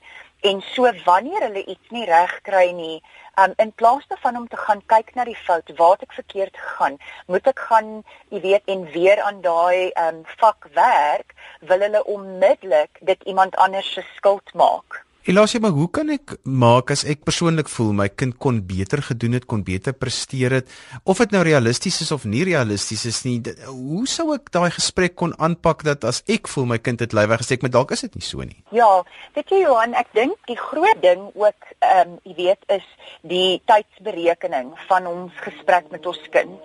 En 0.47 0.61
so 0.73 0.91
wanneer 1.05 1.41
hulle 1.41 1.63
iets 1.65 1.89
nie 1.91 2.05
reg 2.07 2.33
kry 2.47 2.67
nie, 2.71 3.01
um, 3.41 3.53
in 3.63 3.71
plaas 3.81 4.05
daarvan 4.07 4.37
om 4.39 4.45
te 4.47 4.57
gaan 4.57 4.83
kyk 4.93 5.09
na 5.15 5.25
die 5.27 5.35
fout, 5.35 5.73
waar 5.79 6.05
ek 6.05 6.13
verkeerd 6.15 6.55
gegaan, 6.59 6.95
moet 7.27 7.49
ek 7.51 7.63
gaan, 7.69 7.89
jy 8.31 8.39
weet, 8.45 8.71
en 8.75 8.85
weer 8.93 9.21
aan 9.25 9.41
daai 9.43 9.91
um, 10.05 10.21
vak 10.39 10.69
werk, 10.77 11.35
wil 11.71 11.83
hulle 11.83 12.03
onmiddellik 12.15 13.03
dit 13.11 13.27
iemand 13.33 13.59
anders 13.65 13.91
se 13.97 14.05
skuld 14.15 14.53
maak. 14.53 15.01
Elasie, 15.27 15.59
maar 15.59 15.73
hoe 15.75 15.89
kan 15.91 16.07
ek 16.07 16.37
maak 16.47 16.93
as 16.93 17.01
ek 17.03 17.25
persoonlik 17.27 17.67
voel 17.67 17.89
my 17.91 18.05
kind 18.07 18.37
kon 18.39 18.61
beter 18.63 19.01
gedoen 19.03 19.33
het, 19.35 19.43
kon 19.51 19.59
beter 19.67 19.91
presteer 19.91 20.53
het, 20.55 20.69
of 21.03 21.19
dit 21.19 21.35
nou 21.35 21.41
realisties 21.43 21.97
is 22.05 22.13
of 22.15 22.23
nie 22.23 22.45
realisties 22.47 23.03
is 23.09 23.19
nie, 23.25 23.33
dit, 23.43 23.59
hoe 23.67 24.05
sou 24.07 24.29
ek 24.37 24.47
daai 24.55 24.69
gesprek 24.71 25.17
kon 25.19 25.35
aanpak 25.35 25.83
dat 25.83 26.07
as 26.07 26.21
ek 26.31 26.47
voel 26.47 26.69
my 26.71 26.77
kind 26.79 27.03
het 27.03 27.11
lui 27.11 27.25
weggesê, 27.27 27.59
maar 27.59 27.75
dalk 27.75 27.91
is 27.91 28.05
dit 28.07 28.15
nie 28.15 28.23
so 28.23 28.47
nie. 28.47 28.55
Ja, 28.71 28.87
weet 29.35 29.51
jy 29.51 29.65
Johan, 29.65 29.99
ek 29.99 30.15
dink 30.15 30.39
die 30.47 30.55
groot 30.61 31.03
ding 31.03 31.27
ook 31.35 31.75
ehm 31.83 32.15
um, 32.15 32.15
jy 32.23 32.37
weet 32.39 32.63
is 32.79 32.87
die 33.27 33.59
tydsberekening 33.67 34.71
van 34.87 35.11
ons 35.11 35.35
gesprek 35.43 35.91
met 35.91 36.07
ons 36.07 36.23
kind 36.31 36.55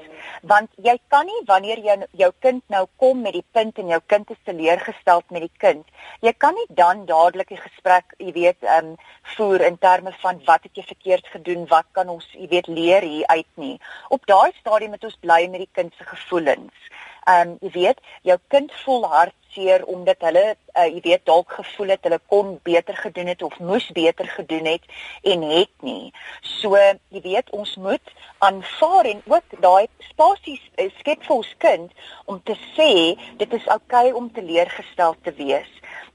want 0.43 0.71
jy 0.83 0.95
kan 1.13 1.27
nie 1.27 1.41
wanneer 1.47 1.81
jy 1.83 1.97
jou 2.19 2.31
kind 2.45 2.63
nou 2.75 2.87
kom 2.99 3.23
met 3.23 3.37
die 3.37 3.45
punt 3.55 3.79
en 3.79 3.93
jou 3.93 4.01
kind 4.07 4.31
is 4.35 4.41
teleurgesteld 4.49 5.31
met 5.35 5.47
die 5.47 5.61
kind 5.65 5.87
jy 6.27 6.33
kan 6.45 6.57
nie 6.59 6.67
dan 6.83 7.05
dadelik 7.07 7.53
die 7.55 7.61
gesprek 7.61 8.17
jy 8.19 8.33
weet 8.39 8.52
weet 8.53 8.69
ehm 8.69 8.93
um, 8.93 8.97
voer 9.35 9.61
in 9.61 9.79
terme 9.79 10.13
van 10.21 10.41
wat 10.45 10.63
het 10.63 10.77
jy 10.77 10.85
verkeerd 10.87 11.27
gedoen, 11.27 11.67
wat 11.67 11.87
kan 11.93 12.09
ons 12.09 12.29
jy 12.33 12.49
weet 12.49 12.67
leer 12.67 13.03
hier 13.03 13.27
uit 13.27 13.51
nie. 13.55 13.77
Op 14.09 14.27
daai 14.27 14.53
stadium 14.61 14.91
moet 14.91 15.05
ons 15.05 15.21
bly 15.21 15.47
met 15.51 15.65
die 15.67 15.73
kind 15.73 15.95
se 15.97 16.05
gevoelens. 16.05 16.91
Ehm 17.25 17.49
um, 17.49 17.57
jy 17.61 17.71
weet, 17.79 18.01
jou 18.23 18.39
kind 18.49 18.73
voel 18.85 19.07
hartseer 19.07 19.41
seer 19.53 19.85
omdat 19.85 20.25
hulle 20.27 20.45
uh, 20.53 20.87
jy 20.87 21.01
weet 21.05 21.25
dalk 21.29 21.53
gevoel 21.59 21.95
het 21.95 22.07
hulle 22.07 22.19
kon 22.33 22.55
beter 22.65 22.97
gedoen 22.97 23.31
het 23.33 23.43
of 23.43 23.59
moes 23.61 23.89
beter 23.97 24.29
gedoen 24.37 24.69
het 24.71 24.85
en 25.33 25.45
het 25.51 25.73
nie. 25.87 26.13
So 26.61 26.77
jy 26.77 27.23
weet 27.25 27.53
ons 27.57 27.75
moet 27.77 28.15
aanvaar 28.45 29.11
en 29.13 29.23
ook 29.35 29.57
daai 29.65 29.87
spasies 30.09 30.63
uh, 30.77 30.89
skep 31.01 31.25
vir 31.27 31.37
ons 31.37 31.53
kind 31.65 32.09
om 32.25 32.41
te 32.45 32.57
sê 32.73 32.93
dit 33.41 33.59
is 33.59 33.69
oukei 33.69 34.09
okay 34.09 34.17
om 34.19 34.33
teleurgestel 34.33 35.17
te 35.23 35.35
wees. 35.39 35.71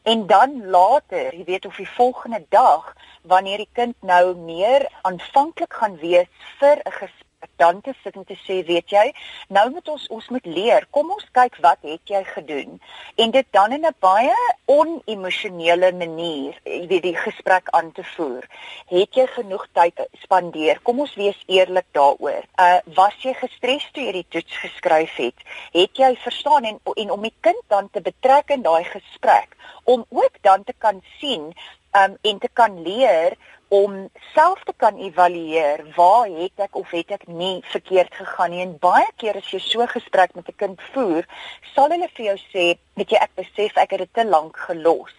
En 0.08 0.28
dan 0.28 0.70
later, 0.70 1.36
jy 1.36 1.44
weet 1.44 1.66
of 1.66 1.76
die 1.76 1.90
volgende 1.90 2.46
dag 2.50 2.94
wanneer 3.28 3.58
die 3.58 3.74
kind 3.76 3.96
nou 4.02 4.36
meer 4.40 4.88
aanvanklik 5.02 5.74
gaan 5.74 5.98
wees 6.00 6.30
vir 6.60 6.80
'n 6.80 6.92
gesprek 6.92 7.27
dan 7.56 7.82
te 7.82 7.94
sit 8.04 8.16
en 8.16 8.26
te 8.26 8.38
sê, 8.46 8.62
weet 8.66 8.92
jy, 8.94 9.06
nou 9.54 9.66
moet 9.74 9.90
ons 9.94 10.08
ons 10.14 10.30
moet 10.34 10.46
leer. 10.46 10.88
Kom 10.94 11.12
ons 11.14 11.26
kyk 11.38 11.58
wat 11.66 11.82
het 11.86 12.02
jy 12.10 12.24
gedoen 12.34 12.78
en 13.18 13.34
dit 13.34 13.48
dan 13.52 13.74
in 13.74 13.86
'n 13.86 13.96
baie 14.00 14.36
onemosionele 14.66 15.92
manier, 15.94 16.60
jy 16.64 16.88
weet 16.88 17.04
die 17.04 17.16
gesprek 17.16 17.70
aan 17.70 17.92
te 17.92 18.04
voer. 18.04 18.44
Het 18.88 19.16
jy 19.16 19.28
genoeg 19.28 19.68
tyd 19.74 20.08
spandeer? 20.24 20.80
Kom 20.84 21.00
ons 21.00 21.16
wees 21.16 21.44
eerlik 21.48 21.86
daaroor. 21.92 22.44
Uh 22.60 22.80
was 22.86 23.16
jy 23.22 23.34
gestres 23.34 23.90
toe 23.92 24.04
jy 24.04 24.12
die 24.12 24.28
toets 24.30 24.58
geskryf 24.58 25.16
het? 25.16 25.40
Het 25.74 25.98
jy 25.98 26.16
verstaan 26.16 26.64
en 26.64 26.80
en 26.96 27.12
om 27.12 27.22
die 27.22 27.36
kind 27.42 27.64
dan 27.68 27.90
te 27.90 28.02
betrek 28.02 28.50
in 28.50 28.62
daai 28.62 28.84
gesprek 28.84 29.56
om 29.84 30.06
ook 30.10 30.42
dan 30.42 30.64
te 30.64 30.74
kan 30.78 31.02
sien 31.20 31.54
um 31.94 32.18
en 32.22 32.40
te 32.40 32.50
kan 32.54 32.82
leer 32.84 33.38
om 33.68 34.10
self 34.34 34.64
te 34.64 34.74
kan 34.78 34.98
evalueer 34.98 35.84
waar 35.96 36.28
het 36.28 36.66
ek 36.68 36.76
of 36.76 36.92
het 36.96 37.12
ek 37.12 37.28
nie 37.28 37.62
verkeerd 37.72 38.14
gegaan 38.16 38.52
nie? 38.52 38.62
En 38.64 38.78
baie 38.80 39.08
keer 39.18 39.40
as 39.40 39.52
jy 39.52 39.60
so 39.60 39.86
gesprek 39.92 40.36
met 40.36 40.48
'n 40.48 40.56
kind 40.56 40.82
voer 40.94 41.28
sal 41.74 41.90
hulle 41.90 42.10
vir 42.16 42.26
jou 42.26 42.38
sê 42.54 42.66
weet 42.96 43.12
jy 43.12 43.20
ek 43.22 43.36
besef 43.36 43.78
ek 43.78 43.92
het 43.92 44.00
dit 44.00 44.14
te 44.14 44.26
lank 44.26 44.58
gelos. 44.58 45.14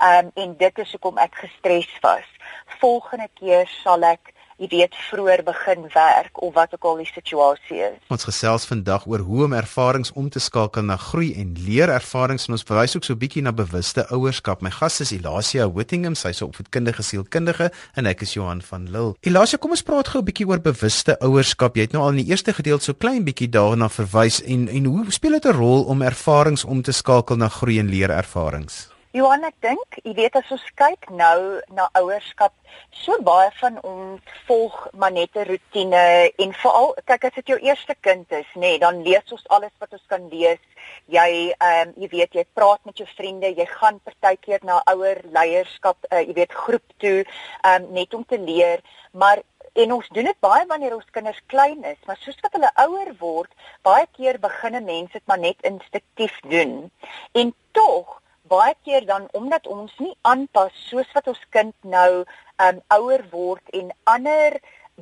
Um, 0.00 0.30
en 0.34 0.56
dit 0.56 0.78
is 0.78 0.92
hoekom 0.92 1.18
ek 1.18 1.34
gestres 1.34 1.90
was. 2.00 2.26
Volgende 2.78 3.28
keer 3.34 3.66
sal 3.82 4.02
ek 4.02 4.32
jy 4.58 4.68
weet 4.72 4.94
vroeër 5.08 5.44
begin 5.46 5.86
werk 5.94 6.42
of 6.42 6.54
wat 6.54 6.72
ook 6.74 6.86
al 6.90 6.96
die 7.02 7.08
situasie 7.08 7.78
is. 7.86 7.98
Ons 8.10 8.26
gesels 8.26 8.66
vandag 8.66 9.06
oor 9.06 9.22
hoe 9.22 9.44
om 9.46 9.54
ervarings 9.54 10.10
om 10.18 10.28
te 10.34 10.42
skakel 10.42 10.82
na 10.82 10.96
groei 10.98 11.30
en 11.38 11.54
leer 11.66 11.92
ervarings 11.94 12.48
en 12.48 12.56
ons 12.56 12.66
verwys 12.66 12.96
ook 12.96 13.06
so 13.06 13.14
'n 13.14 13.22
bietjie 13.22 13.42
na 13.42 13.52
bewuste 13.52 14.06
ouerskap. 14.10 14.62
My 14.62 14.70
gas 14.70 15.00
is 15.00 15.12
Elasia 15.12 15.68
Whittingham, 15.70 16.14
sy's 16.14 16.42
'n 16.42 16.50
opvoedkundige 16.50 17.02
sielkundige 17.02 17.70
en 17.94 18.06
ek 18.06 18.22
is 18.22 18.34
Johan 18.34 18.62
van 18.62 18.90
Lille. 18.90 19.14
Elasia, 19.20 19.58
kom 19.58 19.70
ons 19.70 19.82
praat 19.82 20.08
gou 20.08 20.20
'n 20.20 20.24
bietjie 20.24 20.46
oor 20.46 20.60
bewuste 20.60 21.16
ouerskap. 21.20 21.76
Jy 21.76 21.82
het 21.82 21.92
nou 21.92 22.02
al 22.02 22.10
in 22.10 22.24
die 22.24 22.30
eerste 22.30 22.52
gedeelte 22.52 22.84
so 22.84 22.94
klein 22.94 23.24
bietjie 23.24 23.48
daarna 23.48 23.88
verwys 23.88 24.42
en 24.42 24.68
en 24.68 24.84
hoe 24.84 25.04
speel 25.08 25.32
dit 25.32 25.46
'n 25.46 25.52
rol 25.52 25.84
om 25.84 26.02
ervarings 26.02 26.64
om 26.64 26.82
te 26.82 26.92
skakel 26.92 27.36
na 27.36 27.48
groei 27.48 27.78
en 27.78 27.88
leer 27.88 28.10
ervarings? 28.10 28.97
Johan, 29.18 29.42
ek 29.48 29.56
dink, 29.64 29.96
jy 30.06 30.12
weet 30.14 30.36
as 30.38 30.50
ons 30.54 30.64
kyk 30.78 31.08
nou 31.18 31.38
na 31.74 31.88
ouerskap, 31.98 32.52
so 32.94 33.16
baie 33.26 33.48
van 33.56 33.78
ons 33.88 34.34
volg 34.46 34.76
maar 35.00 35.10
net 35.16 35.34
'n 35.34 35.46
rotine 35.48 36.02
en 36.44 36.52
veral 36.60 36.94
kyk 37.10 37.24
as 37.26 37.34
dit 37.38 37.50
jou 37.50 37.58
eerste 37.68 37.96
kind 38.06 38.30
is, 38.40 38.46
nê, 38.54 38.60
nee, 38.60 38.78
dan 38.84 39.00
lees 39.02 39.32
ons 39.34 39.48
alles 39.56 39.74
wat 39.80 39.96
ons 39.96 40.04
kan 40.12 40.28
lees. 40.34 40.62
Jy 41.16 41.30
ehm 41.50 41.88
um, 41.88 41.94
jy 42.02 42.08
weet 42.12 42.36
jy 42.38 42.44
praat 42.54 42.84
met 42.84 43.02
jou 43.02 43.08
vriende, 43.16 43.50
jy 43.50 43.66
gaan 43.72 43.98
partykeer 44.06 44.62
na 44.62 44.78
ouer 44.94 45.18
leierskap, 45.38 45.98
uh, 46.12 46.22
jy 46.22 46.34
weet 46.38 46.54
groep 46.54 46.86
toe, 46.98 47.24
ehm 47.64 47.88
um, 47.88 47.90
net 47.98 48.14
om 48.14 48.24
te 48.24 48.38
leer, 48.38 48.78
maar 49.12 49.42
en 49.74 49.92
ons 49.98 50.08
doen 50.14 50.30
dit 50.30 50.40
baie 50.40 50.66
wanneer 50.66 50.94
ons 50.94 51.10
kinders 51.10 51.42
klein 51.46 51.82
is, 51.84 51.98
maar 52.06 52.22
soos 52.22 52.38
wat 52.46 52.54
hulle 52.54 52.70
ouer 52.86 53.12
word, 53.18 53.50
baie 53.82 54.06
keer 54.14 54.38
begin 54.38 54.78
mense 54.84 55.12
dit 55.12 55.26
maar 55.26 55.42
net 55.42 55.58
instinktief 55.62 56.40
doen. 56.46 56.90
En 57.34 57.54
tog 57.72 58.22
baie 58.48 58.74
keer 58.84 59.06
dan 59.06 59.28
omdat 59.32 59.66
ons 59.66 59.92
nie 59.98 60.14
aanpas 60.22 60.74
soos 60.88 61.10
wat 61.16 61.28
ons 61.32 61.44
kind 61.56 61.74
nou 61.82 62.24
um 62.66 62.80
ouer 62.96 63.24
word 63.30 63.74
en 63.80 63.92
ander 64.04 64.58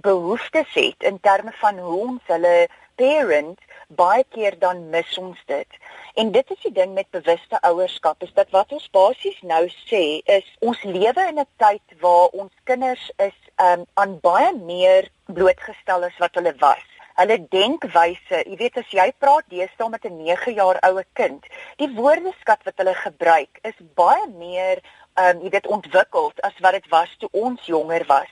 behoeftes 0.06 0.74
het 0.74 1.06
in 1.10 1.20
terme 1.20 1.52
van 1.60 1.78
hoe 1.78 2.00
ons 2.08 2.32
hulle 2.32 2.56
parent 3.00 3.60
baie 3.88 4.24
keer 4.34 4.58
dan 4.58 4.88
mis 4.90 5.18
ons 5.18 5.38
dit. 5.46 5.78
En 6.20 6.32
dit 6.32 6.50
is 6.50 6.62
die 6.64 6.72
ding 6.78 6.94
met 6.94 7.10
bewuste 7.14 7.60
ouerskap 7.68 8.22
is 8.22 8.32
dat 8.34 8.50
wat 8.56 8.72
ons 8.72 8.88
basies 8.90 9.38
nou 9.42 9.62
sê 9.86 10.02
is 10.38 10.48
ons 10.60 10.82
lewe 10.82 11.28
in 11.30 11.40
'n 11.40 11.48
tyd 11.62 11.96
waar 12.00 12.28
ons 12.42 12.52
kinders 12.64 13.10
is 13.28 13.38
um 13.70 13.86
aan 13.94 14.20
baie 14.20 14.52
meer 14.56 15.10
blootgestel 15.26 16.04
as 16.04 16.18
wat 16.18 16.34
hulle 16.34 16.54
was 16.60 16.95
hulle 17.16 17.38
denkwyse, 17.52 18.42
jy 18.44 18.56
weet 18.60 18.76
as 18.82 18.92
jy 18.92 19.06
praat 19.22 19.48
deesdae 19.52 19.88
met 19.92 20.04
'n 20.04 20.18
9 20.24 20.54
jaar 20.58 20.78
oue 20.88 21.04
kind, 21.14 21.46
die 21.80 21.88
woordeskat 21.96 22.64
wat 22.68 22.76
hulle 22.82 22.94
gebruik 22.94 23.60
is 23.62 23.78
baie 23.94 24.26
meer 24.28 24.82
um 25.16 25.40
jy 25.40 25.50
weet 25.54 25.66
ontwikkeld 25.72 26.40
as 26.48 26.56
wat 26.64 26.76
dit 26.76 26.88
was 26.92 27.12
toe 27.20 27.28
ons 27.32 27.64
jonger 27.66 28.04
was. 28.08 28.28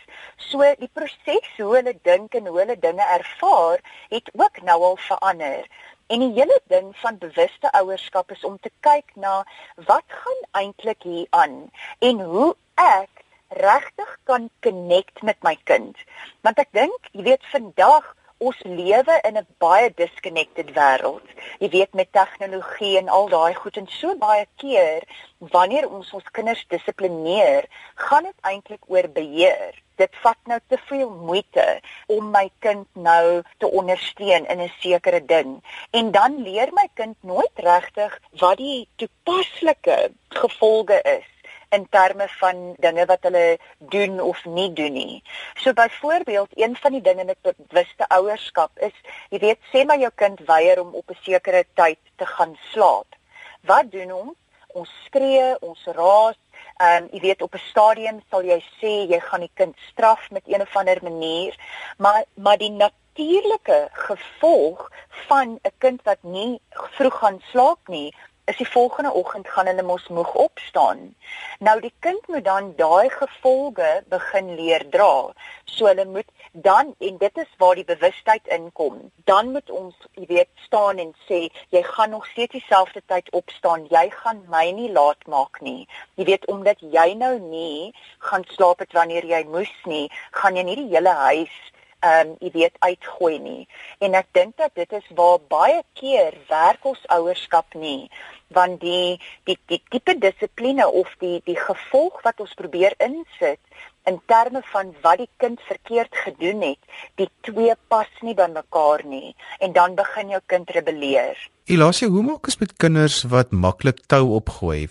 So 0.50 0.60
die 0.80 0.90
proses 0.92 1.48
hoe 1.56 1.76
hulle 1.76 1.94
dink 2.08 2.34
en 2.34 2.46
hoe 2.46 2.58
hulle 2.60 2.76
dinge 2.78 3.06
ervaar, 3.16 3.80
het 4.10 4.28
ook 4.36 4.60
nou 4.68 4.78
al 4.90 4.98
verander. 5.08 5.64
En 6.12 6.20
die 6.20 6.32
hele 6.36 6.60
ding 6.68 6.92
van 7.00 7.18
bewuste 7.18 7.70
ouerskap 7.72 8.30
is 8.30 8.44
om 8.44 8.58
te 8.60 8.70
kyk 8.84 9.14
na 9.16 9.44
wat 9.88 10.04
gaan 10.08 10.42
eintlik 10.60 11.02
hier 11.08 11.26
aan 11.30 11.70
en 11.98 12.20
hoe 12.20 12.50
ek 12.74 13.24
regtig 13.48 14.18
kan 14.28 14.50
connect 14.60 15.22
met 15.22 15.40
my 15.42 15.56
kind. 15.64 15.96
Want 16.42 16.60
ek 16.60 16.68
dink, 16.76 17.08
jy 17.12 17.24
weet 17.30 17.48
vandag 17.54 18.12
ons 18.38 18.58
lewe 18.62 19.14
in 19.28 19.36
'n 19.38 19.46
baie 19.58 19.90
disconnected 19.94 20.70
wêreld. 20.78 21.28
Jy 21.58 21.68
weet 21.68 21.92
met 21.94 22.12
tegnologie 22.12 22.98
en 22.98 23.08
al 23.08 23.28
daai 23.28 23.54
goed 23.54 23.76
en 23.76 23.86
so 23.88 24.16
baie 24.16 24.46
keer 24.56 25.02
wanneer 25.38 25.88
ons 25.88 26.12
ons 26.12 26.30
kinders 26.32 26.64
dissiplineer, 26.68 27.64
gaan 27.94 28.22
dit 28.22 28.38
eintlik 28.40 28.84
oor 28.86 29.08
beheer. 29.08 29.82
Dit 29.96 30.10
vat 30.22 30.38
nou 30.44 30.58
te 30.68 30.78
veel 30.88 31.10
moeite 31.10 31.80
om 32.06 32.30
my 32.30 32.50
kind 32.58 32.88
nou 32.92 33.42
te 33.58 33.66
ondersteun 33.66 34.46
in 34.46 34.60
'n 34.60 34.72
sekere 34.80 35.24
ding. 35.24 35.62
En 35.90 36.10
dan 36.10 36.42
leer 36.42 36.72
my 36.72 36.88
kind 36.94 37.16
nooit 37.20 37.56
regtig 37.56 38.20
wat 38.40 38.56
die 38.56 38.88
toepaslike 38.96 40.10
gevolge 40.28 41.00
is 41.02 41.30
in 41.74 41.86
terme 41.90 42.28
van 42.40 42.62
dinge 42.78 43.06
wat 43.06 43.26
hulle 43.26 43.58
doen 43.78 44.20
of 44.20 44.44
nie 44.44 44.70
doen 44.72 44.92
nie. 44.92 45.22
So 45.54 45.72
byvoorbeeld, 45.72 46.54
een 46.54 46.76
van 46.76 46.92
die 46.92 47.02
dinge 47.02 47.24
met 47.24 47.38
bewuste 47.42 48.08
ouerskap 48.08 48.78
is, 48.78 48.94
jy 49.30 49.38
weet, 49.38 49.60
sê 49.72 49.84
maar 49.84 49.98
jou 49.98 50.10
kind 50.14 50.40
weier 50.46 50.80
om 50.80 50.94
op 50.94 51.10
'n 51.10 51.22
sekere 51.22 51.64
tyd 51.74 51.98
te 52.16 52.26
gaan 52.26 52.56
slaap. 52.72 53.16
Wat 53.60 53.90
doen 53.90 54.12
ons? 54.12 54.36
Ons 54.74 54.90
skree, 55.06 55.54
ons 55.60 55.84
raas, 55.86 56.38
ehm 56.82 57.04
um, 57.04 57.08
jy 57.12 57.20
weet 57.20 57.42
op 57.42 57.54
'n 57.54 57.68
stadium 57.70 58.22
sal 58.30 58.42
jy 58.42 58.60
sê 58.80 58.92
jy 59.12 59.20
gaan 59.20 59.40
die 59.40 59.54
kind 59.54 59.76
straf 59.90 60.30
met 60.30 60.42
een 60.46 60.60
of 60.60 60.76
ander 60.76 60.98
manier, 61.02 61.54
maar 61.98 62.24
maar 62.34 62.58
die 62.58 62.70
natuurlike 62.70 63.88
gevolg 63.92 64.90
van 65.28 65.58
'n 65.62 65.72
kind 65.78 66.02
wat 66.02 66.22
nie 66.22 66.60
vroeg 66.70 67.18
gaan 67.18 67.40
slaap 67.50 67.88
nie, 67.88 68.14
is 68.44 68.56
die 68.56 68.68
volgende 68.68 69.12
oggend 69.12 69.48
gaan 69.48 69.66
hulle 69.66 69.82
mos 69.82 70.08
moeg 70.08 70.34
opstaan. 70.34 71.14
Nou 71.58 71.80
die 71.80 71.92
kind 71.98 72.26
moet 72.28 72.44
dan 72.44 72.72
daai 72.76 73.08
gevolge 73.10 74.02
begin 74.12 74.54
leer 74.54 74.84
dra. 74.90 75.32
So 75.64 75.86
hulle 75.86 76.04
moet 76.04 76.28
dan 76.52 76.94
en 76.98 77.16
dit 77.18 77.38
is 77.44 77.54
waar 77.58 77.74
die 77.74 77.84
bewustheid 77.88 78.46
inkom. 78.46 79.10
Dan 79.24 79.52
moet 79.52 79.70
ons, 79.70 79.96
jy 80.12 80.26
weet, 80.28 80.50
staan 80.66 81.00
en 81.00 81.14
sê 81.28 81.46
jy 81.72 81.82
gaan 81.82 82.10
nog 82.10 82.26
steeds 82.26 82.52
dieselfde 82.52 83.02
tyd 83.06 83.30
opstaan. 83.32 83.86
Jy 83.90 84.10
gaan 84.10 84.44
my 84.52 84.66
nie 84.76 84.90
laat 84.92 85.24
maak 85.26 85.60
nie. 85.60 85.88
Jy 86.20 86.28
weet 86.28 86.46
omdat 86.46 86.84
jy 86.84 87.14
nou 87.16 87.38
nie 87.40 87.94
gaan 88.18 88.44
slaap 88.52 88.84
het 88.84 88.92
wanneer 88.92 89.24
jy 89.24 89.44
moes 89.48 89.72
nie, 89.88 90.10
gaan 90.36 90.60
jy 90.60 90.68
nie 90.68 90.82
die 90.84 90.92
hele 90.92 91.16
huis 91.28 91.56
ehm 92.04 92.28
um, 92.28 92.32
jy 92.44 92.50
weet 92.52 92.74
uitgooi 92.84 93.38
nie. 93.40 93.68
En 94.04 94.12
ek 94.18 94.26
dink 94.36 94.58
dat 94.60 94.74
dit 94.76 94.90
is 94.92 95.06
waar 95.16 95.38
baie 95.48 95.80
keer 95.96 96.36
werk 96.50 96.84
ons 96.84 97.00
ouerskap 97.16 97.72
nie 97.80 98.10
want 98.48 98.80
die 98.80 99.20
die 99.44 99.58
die 99.66 99.82
tipe 99.90 100.14
dissipline 100.18 100.88
of 100.88 101.10
die 101.20 101.40
die 101.46 101.58
gevolg 101.58 102.22
wat 102.22 102.40
ons 102.40 102.54
probeer 102.54 102.94
insit 102.98 103.60
in 104.04 104.20
terme 104.26 104.62
van 104.72 104.94
wat 105.02 105.18
die 105.18 105.30
kind 105.36 105.60
verkeerd 105.64 106.16
gedoen 106.26 106.60
het, 106.60 106.80
die 107.16 107.28
twee 107.40 107.74
pas 107.88 108.10
nie 108.20 108.34
by 108.34 108.48
mekaar 108.52 109.04
nie 109.08 109.34
en 109.58 109.72
dan 109.72 109.94
begin 109.94 110.34
jou 110.36 110.40
kind 110.46 110.70
rebelleer. 110.70 111.38
Elasie, 111.64 112.10
hoe 112.12 112.20
maak 112.20 112.44
ons 112.44 112.58
met 112.60 112.72
kinders 112.76 113.22
wat 113.32 113.54
maklik 113.56 114.02
tou 114.12 114.34
opgooi? 114.36 114.82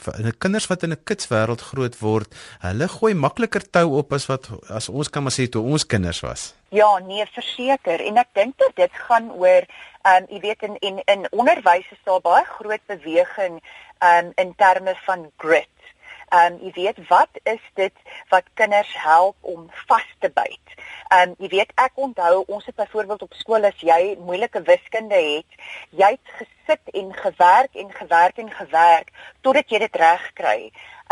Kinders 0.42 0.66
wat 0.72 0.82
in 0.84 0.96
'n 0.96 1.04
kitswêreld 1.06 1.62
groot 1.62 1.96
word, 2.00 2.34
hulle 2.66 2.88
gooi 2.88 3.14
makliker 3.14 3.62
tou 3.70 3.94
op 4.00 4.14
as 4.18 4.26
wat 4.26 4.50
as 4.70 4.90
ons 4.90 5.10
kan 5.10 5.22
maar 5.24 5.36
sê 5.38 5.46
toe 5.48 5.62
ons 5.62 5.86
kinders 5.86 6.22
was. 6.26 6.56
Ja, 6.70 6.98
nee, 6.98 7.26
verseker 7.36 8.02
en 8.02 8.18
ek 8.18 8.34
dink 8.34 8.58
dat 8.58 8.76
dit 8.76 8.94
gaan 9.06 9.30
oor 9.32 9.62
ehm 10.02 10.24
um, 10.24 10.26
jy 10.30 10.40
weet 10.40 10.62
in 10.64 10.76
in 10.80 10.98
in 11.06 11.28
onderwys 11.32 11.92
is 11.92 12.04
daar 12.06 12.22
baie 12.22 12.46
groot 12.46 12.86
beweging 12.88 13.62
ehm 14.00 14.26
um, 14.26 14.32
in 14.36 14.56
terme 14.56 14.96
van 15.06 15.30
grit 15.38 15.73
Ehm 16.34 16.54
um, 16.54 16.60
jy 16.66 16.72
weet 16.74 17.00
wat 17.08 17.30
is 17.44 17.62
dit 17.74 17.94
wat 18.30 18.48
kinders 18.54 18.94
help 18.98 19.36
om 19.42 19.68
vas 19.88 20.08
te 20.20 20.30
byt? 20.34 20.72
Ehm 21.14 21.30
um, 21.30 21.36
jy 21.38 21.50
weet 21.52 21.74
ek 21.76 22.00
onthou 22.06 22.44
ons 22.48 22.66
het 22.66 22.76
byvoorbeeld 22.76 23.22
op 23.22 23.36
skool 23.38 23.70
as 23.70 23.84
jy 23.86 24.16
moeilike 24.30 24.62
wiskunde 24.70 25.20
het, 25.20 25.60
jy 25.90 26.10
het 26.16 26.34
gesit 26.40 26.90
en 27.02 27.14
gewerk 27.14 27.78
en 27.84 27.94
gewerk 28.00 28.42
en 28.42 28.50
gewerk 28.52 29.14
totdat 29.42 29.70
jy 29.70 29.84
dit 29.86 30.02
reg 30.06 30.26
kry. 30.34 30.58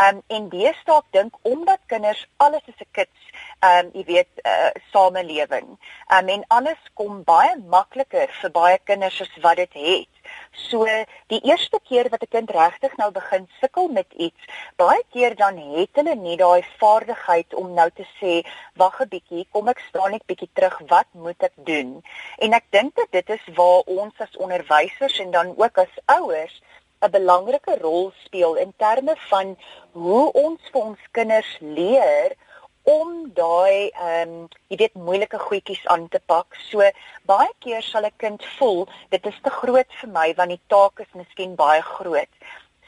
Ehm 0.02 0.18
um, 0.18 0.22
en 0.26 0.48
deesdae 0.56 1.00
dink 1.14 1.38
omdat 1.42 1.86
kinders 1.86 2.26
alles 2.36 2.66
is 2.66 2.82
'n 2.82 2.90
kits, 2.98 3.30
ehm 3.60 3.86
um, 3.86 3.90
jy 3.94 4.04
weet, 4.04 4.32
uh, 4.42 4.70
samelewing. 4.90 5.78
Ehm 6.08 6.28
um, 6.28 6.34
en 6.34 6.44
alles 6.48 6.82
kom 6.94 7.22
baie 7.24 7.54
makliker 7.78 8.28
vir 8.40 8.50
baie 8.50 8.78
kinders 8.84 9.20
as 9.20 9.38
wat 9.46 9.56
dit 9.56 9.72
het. 9.72 10.21
So 10.70 10.84
die 11.32 11.40
eerste 11.40 11.80
keer 11.88 12.08
wat 12.10 12.22
'n 12.22 12.30
kind 12.30 12.50
regtig 12.50 12.96
nou 12.96 13.10
begin 13.10 13.48
sukkel 13.60 13.88
met 13.88 14.06
iets, 14.16 14.42
baie 14.76 15.02
keer 15.12 15.36
dan 15.36 15.56
het 15.56 15.90
hulle 15.92 16.14
nie 16.14 16.36
daai 16.36 16.64
vaardigheid 16.78 17.54
om 17.54 17.74
nou 17.74 17.90
te 17.90 18.06
sê, 18.20 18.42
"Wag 18.74 19.00
'n 19.00 19.08
bietjie, 19.08 19.46
kom 19.52 19.68
ek 19.68 19.80
staan 19.88 20.10
net 20.10 20.26
bietjie 20.26 20.50
terug, 20.52 20.78
wat 20.88 21.06
moet 21.12 21.42
ek 21.42 21.56
doen?" 21.56 22.02
En 22.38 22.52
ek 22.52 22.64
dink 22.70 22.94
dat 22.96 23.10
dit 23.10 23.30
is 23.30 23.54
waar 23.54 23.82
ons 23.86 24.14
as 24.18 24.36
onderwysers 24.36 25.18
en 25.18 25.30
dan 25.30 25.54
ook 25.56 25.78
as 25.78 25.94
ouers 26.06 26.62
'n 27.02 27.10
belangrike 27.10 27.78
rol 27.80 28.12
speel 28.24 28.54
in 28.54 28.72
terme 28.76 29.14
van 29.16 29.56
hoe 29.92 30.32
ons 30.32 30.60
vir 30.72 30.82
ons 30.82 30.98
kinders 31.10 31.58
leer 31.60 32.36
om 32.82 33.30
daai 33.34 33.90
ehm 33.90 34.28
um, 34.28 34.48
jy 34.68 34.76
weet 34.76 34.94
moeilike 34.94 35.38
goedjies 35.38 35.86
aan 35.86 36.08
te 36.08 36.20
pak. 36.26 36.56
So 36.70 36.82
baie 37.30 37.50
keer 37.58 37.82
sal 37.82 38.06
'n 38.06 38.16
kind 38.16 38.44
voel 38.58 38.88
dit 39.10 39.26
is 39.26 39.38
te 39.42 39.50
groot 39.50 39.90
vir 40.00 40.10
my 40.10 40.34
want 40.34 40.50
die 40.50 40.64
taak 40.66 41.00
is 41.00 41.12
miskien 41.14 41.54
baie 41.54 41.82
groot. 41.82 42.32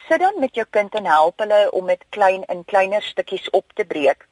Sit 0.08 0.20
dan 0.20 0.40
met 0.40 0.54
jou 0.54 0.66
kind 0.70 0.94
en 0.94 1.06
help 1.06 1.38
hulle 1.38 1.70
om 1.72 1.86
dit 1.86 2.04
klein 2.10 2.44
in 2.48 2.64
kleiner 2.64 3.02
stukkies 3.02 3.50
op 3.50 3.72
te 3.74 3.84
breek. 3.84 4.26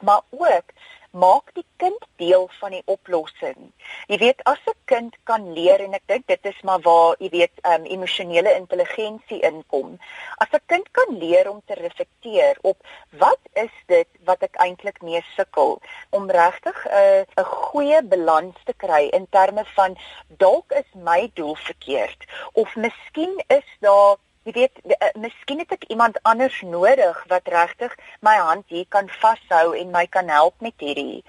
Maar 0.00 0.22
ook 0.30 0.72
maak 1.10 1.50
die 1.54 1.64
kind 1.76 2.04
deel 2.16 2.46
van 2.60 2.70
die 2.70 2.82
oplossing. 2.86 3.72
Jy 4.06 4.18
weet 4.18 4.44
as 4.44 4.60
'n 4.66 4.78
kind 4.84 5.16
kan 5.24 5.52
leer 5.52 5.80
en 5.80 5.94
ek 5.94 6.06
dink 6.06 6.26
dit 6.26 6.46
is 6.46 6.60
maar 6.62 6.80
waar 6.80 7.16
jy 7.18 7.28
weet 7.28 7.56
um, 7.66 7.84
emosionele 7.84 8.54
intelligensie 8.54 9.40
inkom. 9.42 9.98
As 10.38 10.48
'n 10.52 10.62
kind 10.66 10.90
kan 10.92 11.18
leer 11.18 11.50
om 11.50 11.62
te 11.66 11.74
reflekteer 11.74 12.58
op 12.62 12.78
wat 13.10 13.40
is 13.52 13.74
dit 13.86 14.08
wat 14.24 14.42
ek 14.42 14.56
eintlik 14.56 15.02
mee 15.02 15.24
sukkel 15.36 15.80
om 16.10 16.30
regtig 16.30 16.86
'n 16.86 16.90
uh, 16.90 17.22
'n 17.36 17.44
goeie 17.44 18.02
balans 18.02 18.56
te 18.64 18.72
kry 18.72 19.08
in 19.12 19.26
terme 19.30 19.64
van 19.74 19.96
dalk 20.28 20.72
is 20.72 20.90
my 20.94 21.30
doel 21.34 21.54
verkeerd 21.54 22.24
of 22.52 22.76
miskien 22.76 23.42
is 23.48 23.68
daar 23.80 24.16
Jy 24.48 24.52
weet, 24.56 24.78
uh, 24.88 25.08
miskien 25.20 25.58
het 25.60 25.72
ek 25.74 25.82
iemand 25.92 26.14
anders 26.24 26.62
nodig 26.64 27.18
wat 27.28 27.48
regtig 27.52 27.92
my 28.24 28.38
hand 28.40 28.64
hier 28.72 28.86
kan 28.88 29.10
vashou 29.20 29.74
en 29.76 29.90
my 29.92 30.06
kan 30.08 30.32
help 30.32 30.64
met 30.64 30.80
hierdie. 30.80 31.20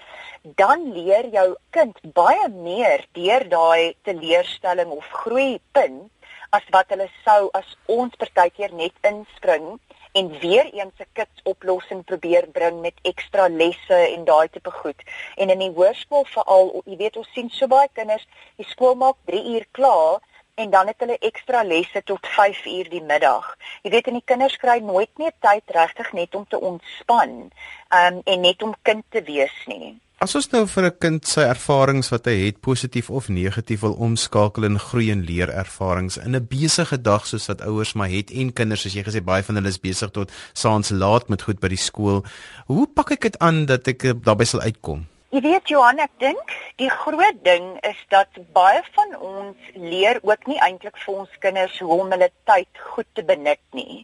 Dan 0.60 0.86
leer 0.94 1.28
jou 1.34 1.44
kind 1.76 2.00
baie 2.16 2.46
meer 2.54 3.04
deur 3.18 3.44
daai 3.52 3.92
teleurstelling 4.08 4.96
of 4.96 5.12
groeipunt 5.26 6.08
as 6.56 6.64
wat 6.72 6.88
hulle 6.96 7.10
sou 7.26 7.50
as 7.60 7.76
ons 7.98 8.16
partykeer 8.16 8.72
net 8.80 8.96
inspring 9.12 9.68
en 10.16 10.32
weer 10.40 10.72
eens 10.72 10.96
'n 11.04 11.12
kits 11.12 11.44
oplossing 11.52 12.04
probeer 12.08 12.48
bring 12.56 12.80
met 12.80 13.04
ekstra 13.12 13.52
lesse 13.60 14.00
en 14.16 14.24
daai 14.24 14.48
tipe 14.48 14.72
goed. 14.80 15.00
En 15.36 15.50
in 15.50 15.58
die 15.58 15.72
hoërskool 15.76 16.24
veral, 16.32 16.80
jy 16.88 16.96
weet 16.96 17.16
ons 17.16 17.32
sien 17.36 17.50
so 17.50 17.68
baie 17.68 17.88
kinders, 17.92 18.26
die 18.56 18.68
skool 18.72 18.94
maak 18.94 19.16
3 19.28 19.44
uur 19.54 19.66
klaar 19.70 20.20
en 20.54 20.70
dan 20.70 20.86
het 20.86 21.00
hulle 21.00 21.18
ekstra 21.18 21.62
lesse 21.62 22.02
tot 22.04 22.26
5 22.26 22.64
uur 22.66 22.88
die 22.92 23.02
middag. 23.02 23.56
Jy 23.82 23.90
weet 23.90 24.06
en 24.06 24.18
die 24.20 24.24
kinders 24.24 24.56
kry 24.60 24.78
nooit 24.84 25.10
meer 25.18 25.32
tyd 25.40 25.76
regtig 25.76 26.12
net 26.12 26.34
om 26.34 26.46
te 26.48 26.60
ontspan 26.60 27.36
um, 27.48 28.22
en 28.24 28.40
net 28.40 28.62
om 28.62 28.74
kind 28.82 29.04
te 29.08 29.22
wees 29.26 29.54
nie. 29.66 29.94
As 30.22 30.36
ons 30.38 30.52
nou 30.52 30.66
vir 30.70 30.84
'n 30.86 30.98
kind 31.02 31.26
sy 31.26 31.42
ervarings 31.50 32.08
wat 32.12 32.26
hy 32.30 32.46
het 32.46 32.60
positief 32.60 33.10
of 33.10 33.28
negatief 33.28 33.80
wil 33.80 33.96
omskakel 33.98 34.64
in 34.64 34.78
groei 34.78 35.10
en 35.10 35.24
leer 35.26 35.50
ervarings 35.50 36.16
in 36.16 36.36
'n 36.36 36.46
besige 36.46 37.00
dag 37.02 37.26
soos 37.26 37.48
wat 37.48 37.62
ouers 37.62 37.94
maar 37.94 38.08
het 38.08 38.30
en 38.30 38.52
kinders 38.52 38.82
soos 38.82 38.94
jy 38.94 39.02
gesê 39.02 39.24
baie 39.24 39.42
van 39.42 39.54
hulle 39.54 39.68
is 39.68 39.80
besig 39.80 40.10
tot 40.10 40.30
saans 40.52 40.90
laat 40.90 41.28
met 41.28 41.42
goed 41.42 41.58
by 41.58 41.68
die 41.68 41.84
skool. 41.90 42.22
Hoe 42.66 42.86
pak 42.86 43.10
ek 43.10 43.20
dit 43.20 43.38
aan 43.38 43.66
dat 43.66 43.88
ek 43.88 44.22
daarbey 44.22 44.46
sal 44.46 44.60
uitkom? 44.60 45.11
Jy 45.32 45.40
weet 45.40 45.70
Johan, 45.72 45.96
ek 46.04 46.10
dink 46.20 46.50
die 46.76 46.90
groot 46.92 47.38
ding 47.40 47.70
is 47.88 48.00
dat 48.12 48.36
baie 48.52 48.82
van 48.92 49.14
ons 49.16 49.68
leer 49.80 50.18
ook 50.28 50.42
nie 50.50 50.58
eintlik 50.60 50.98
vir 51.00 51.22
ons 51.22 51.38
kinders 51.40 51.78
hoe 51.80 51.96
om 52.02 52.10
hulle 52.12 52.26
tyd 52.50 52.82
goed 52.90 53.08
te 53.16 53.24
benut 53.30 53.62
nie. 53.78 54.02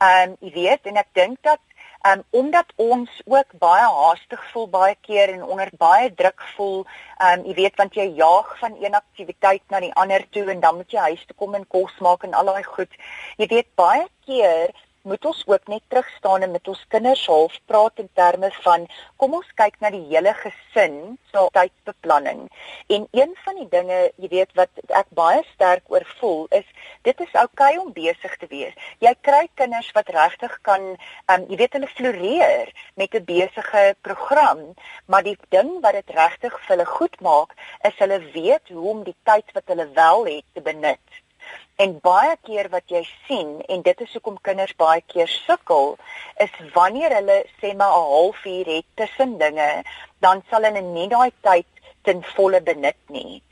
Ehm 0.00 0.30
um, 0.30 0.38
jy 0.40 0.52
weet 0.54 0.88
en 0.88 0.96
ek 1.02 1.10
dink 1.18 1.42
dat 1.44 1.60
ehm 2.08 2.22
um, 2.22 2.24
omdat 2.40 2.72
ons 2.80 3.18
ook 3.34 3.52
baie 3.66 3.90
haastig 3.98 4.46
voel 4.54 4.70
baie 4.78 4.96
keer 5.08 5.34
en 5.34 5.44
onder 5.44 5.68
baie 5.82 6.08
druk 6.22 6.40
voel, 6.54 6.80
ehm 7.18 7.42
um, 7.42 7.44
jy 7.50 7.58
weet 7.60 7.76
want 7.82 8.00
jy 8.00 8.08
jaag 8.22 8.56
van 8.62 8.80
een 8.80 8.96
aktiwiteit 9.02 9.66
na 9.68 9.82
die 9.84 9.92
ander 10.04 10.24
toe 10.30 10.46
en 10.54 10.64
dan 10.64 10.80
moet 10.80 10.96
jy 10.96 11.04
huis 11.10 11.26
toe 11.28 11.36
kom 11.44 11.60
en 11.60 11.68
kos 11.76 12.00
maak 12.00 12.24
en 12.24 12.40
al 12.40 12.48
daai 12.48 12.64
goed. 12.70 12.96
Jy 13.36 13.50
weet 13.52 13.68
baie 13.76 14.08
keer 14.24 14.72
moet 15.02 15.24
ons 15.26 15.42
ook 15.46 15.66
net 15.66 15.82
terug 15.88 16.08
staan 16.16 16.42
en 16.42 16.50
met 16.50 16.68
ons 16.68 16.84
kinders 16.88 17.26
half 17.26 17.58
praat 17.66 17.98
in 18.02 18.08
terme 18.14 18.50
van 18.64 18.86
kom 19.16 19.34
ons 19.38 19.48
kyk 19.58 19.78
na 19.82 19.90
die 19.94 20.04
hele 20.10 20.34
gesin 20.38 20.96
se 21.32 21.42
tydsbeplanning. 21.56 22.44
En 22.86 23.06
een 23.10 23.32
van 23.44 23.58
die 23.58 23.68
dinge, 23.72 23.98
jy 24.22 24.30
weet 24.36 24.52
wat 24.58 24.82
ek 25.02 25.10
baie 25.18 25.42
sterk 25.52 25.90
oor 25.90 26.06
voel 26.20 26.46
is 26.58 26.68
dit 27.08 27.24
is 27.26 27.34
oukei 27.34 27.72
okay 27.74 27.80
om 27.82 27.92
besig 27.96 28.36
te 28.38 28.46
wees. 28.50 28.76
Jy 29.02 29.14
kry 29.26 29.42
kinders 29.58 29.90
wat 29.96 30.12
regtig 30.14 30.54
kan 30.68 30.86
um, 30.94 31.48
jy 31.50 31.58
weet 31.64 31.78
hulle 31.78 31.90
floreer 31.96 32.70
met 33.00 33.14
'n 33.14 33.24
besige 33.24 33.84
program, 34.06 34.62
maar 35.06 35.26
die 35.26 35.38
ding 35.48 35.80
wat 35.82 35.98
dit 35.98 36.14
regtig 36.14 36.54
vir 36.60 36.76
hulle 36.76 36.86
goed 36.86 37.20
maak 37.20 37.58
is 37.88 37.98
hulle 37.98 38.20
weet 38.38 38.68
hoe 38.68 38.88
om 38.94 39.04
die 39.04 39.16
tyd 39.24 39.52
wat 39.52 39.66
hulle 39.66 39.88
wel 39.98 40.24
het 40.30 40.46
te 40.54 40.60
benut. 40.60 41.21
En 41.82 41.94
baie 42.04 42.34
keer 42.46 42.68
wat 42.70 42.92
jy 42.94 43.00
sien 43.26 43.48
en 43.74 43.80
dit 43.82 44.02
is 44.04 44.12
hoekom 44.14 44.36
kinders 44.46 44.74
baie 44.78 45.00
keer 45.12 45.30
sukkel, 45.30 45.96
is 46.44 46.52
wanneer 46.76 47.14
hulle 47.16 47.38
sê 47.62 47.72
maar 47.80 47.94
'n 47.96 48.10
halfuur 48.10 48.70
het 48.74 48.86
tussen 49.00 49.32
dinge, 49.40 49.70
dan 50.24 50.44
sal 50.50 50.68
hulle 50.68 50.82
nie 50.90 51.08
daai 51.14 51.32
tyd 51.48 51.82
ten 52.06 52.22
volle 52.34 52.60
benut 52.68 53.00
nie. 53.16 53.42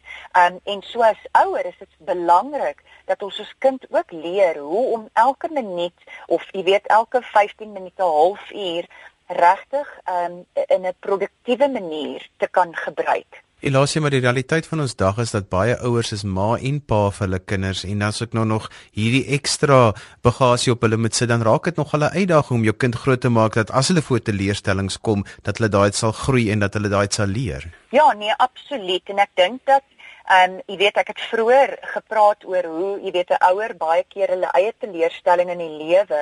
Um 0.42 0.60
en 0.74 0.82
so 0.92 1.02
as 1.02 1.26
ouer 1.42 1.66
is 1.72 1.78
dit 1.82 1.98
belangrik 2.12 2.86
dat 3.10 3.22
ons 3.22 3.42
ons 3.46 3.52
kind 3.58 3.90
ook 3.90 4.12
leer 4.12 4.62
hoe 4.70 4.86
om 4.96 5.10
elke 5.26 5.48
minuut 5.58 6.08
of 6.26 6.46
jy 6.52 6.62
weet 6.70 6.86
elke 6.86 7.22
15 7.34 7.72
minute, 7.72 8.02
halfuur 8.02 8.86
regtig 9.26 9.88
um 10.06 10.46
in 10.54 10.86
'n 10.86 10.98
produktiewe 11.00 11.68
manier 11.68 12.28
te 12.36 12.46
kan 12.46 12.76
gebruik. 12.76 13.42
Elasie 13.60 14.00
maar 14.00 14.14
die 14.14 14.22
realiteit 14.24 14.64
van 14.64 14.80
ons 14.80 14.94
dag 14.96 15.18
is 15.20 15.34
dat 15.34 15.50
baie 15.52 15.74
ouers 15.84 16.14
is 16.16 16.22
ma 16.24 16.54
en 16.56 16.78
pa 16.80 17.00
vir 17.12 17.26
hulle 17.26 17.40
kinders 17.44 17.82
en 17.84 18.06
as 18.06 18.22
ek 18.24 18.32
nou 18.32 18.46
nog 18.48 18.70
hierdie 18.96 19.26
ekstra 19.36 19.80
bagasie 20.24 20.72
op 20.72 20.86
hulle 20.86 20.96
moet 20.96 21.18
sit 21.18 21.28
dan 21.28 21.44
raak 21.44 21.68
dit 21.68 21.76
nog 21.76 21.92
'n 21.92 22.08
uitdaging 22.08 22.56
om 22.56 22.64
jou 22.64 22.72
kind 22.72 22.96
groot 22.96 23.20
te 23.20 23.28
maak 23.28 23.60
dat 23.60 23.70
as 23.70 23.88
hulle 23.88 24.00
voor 24.00 24.22
teleurstellings 24.22 24.96
kom 24.96 25.26
dat 25.42 25.58
hulle 25.58 25.68
daai 25.68 25.92
sal 25.92 26.12
groei 26.12 26.50
en 26.50 26.60
dat 26.64 26.72
hulle 26.74 26.88
daai 26.88 27.06
sal 27.10 27.26
leer. 27.26 27.68
Ja, 27.90 28.12
nee, 28.16 28.32
absoluut 28.38 29.02
en 29.04 29.18
ek 29.18 29.30
dink 29.34 29.60
dat 29.66 29.84
En 30.30 30.52
jy 30.70 30.76
weet 30.78 30.98
ek 31.00 31.08
het 31.10 31.20
vroeër 31.26 31.72
gepraat 31.92 32.44
oor 32.46 32.66
hoe 32.72 32.90
jy 33.02 33.10
weet 33.16 33.30
'n 33.34 33.44
ouer 33.50 33.72
baie 33.78 34.04
keer 34.14 34.30
hulle 34.30 34.50
eie 34.58 34.72
teleurstellings 34.82 35.54
in 35.54 35.62
die 35.62 35.78
lewe 35.80 36.20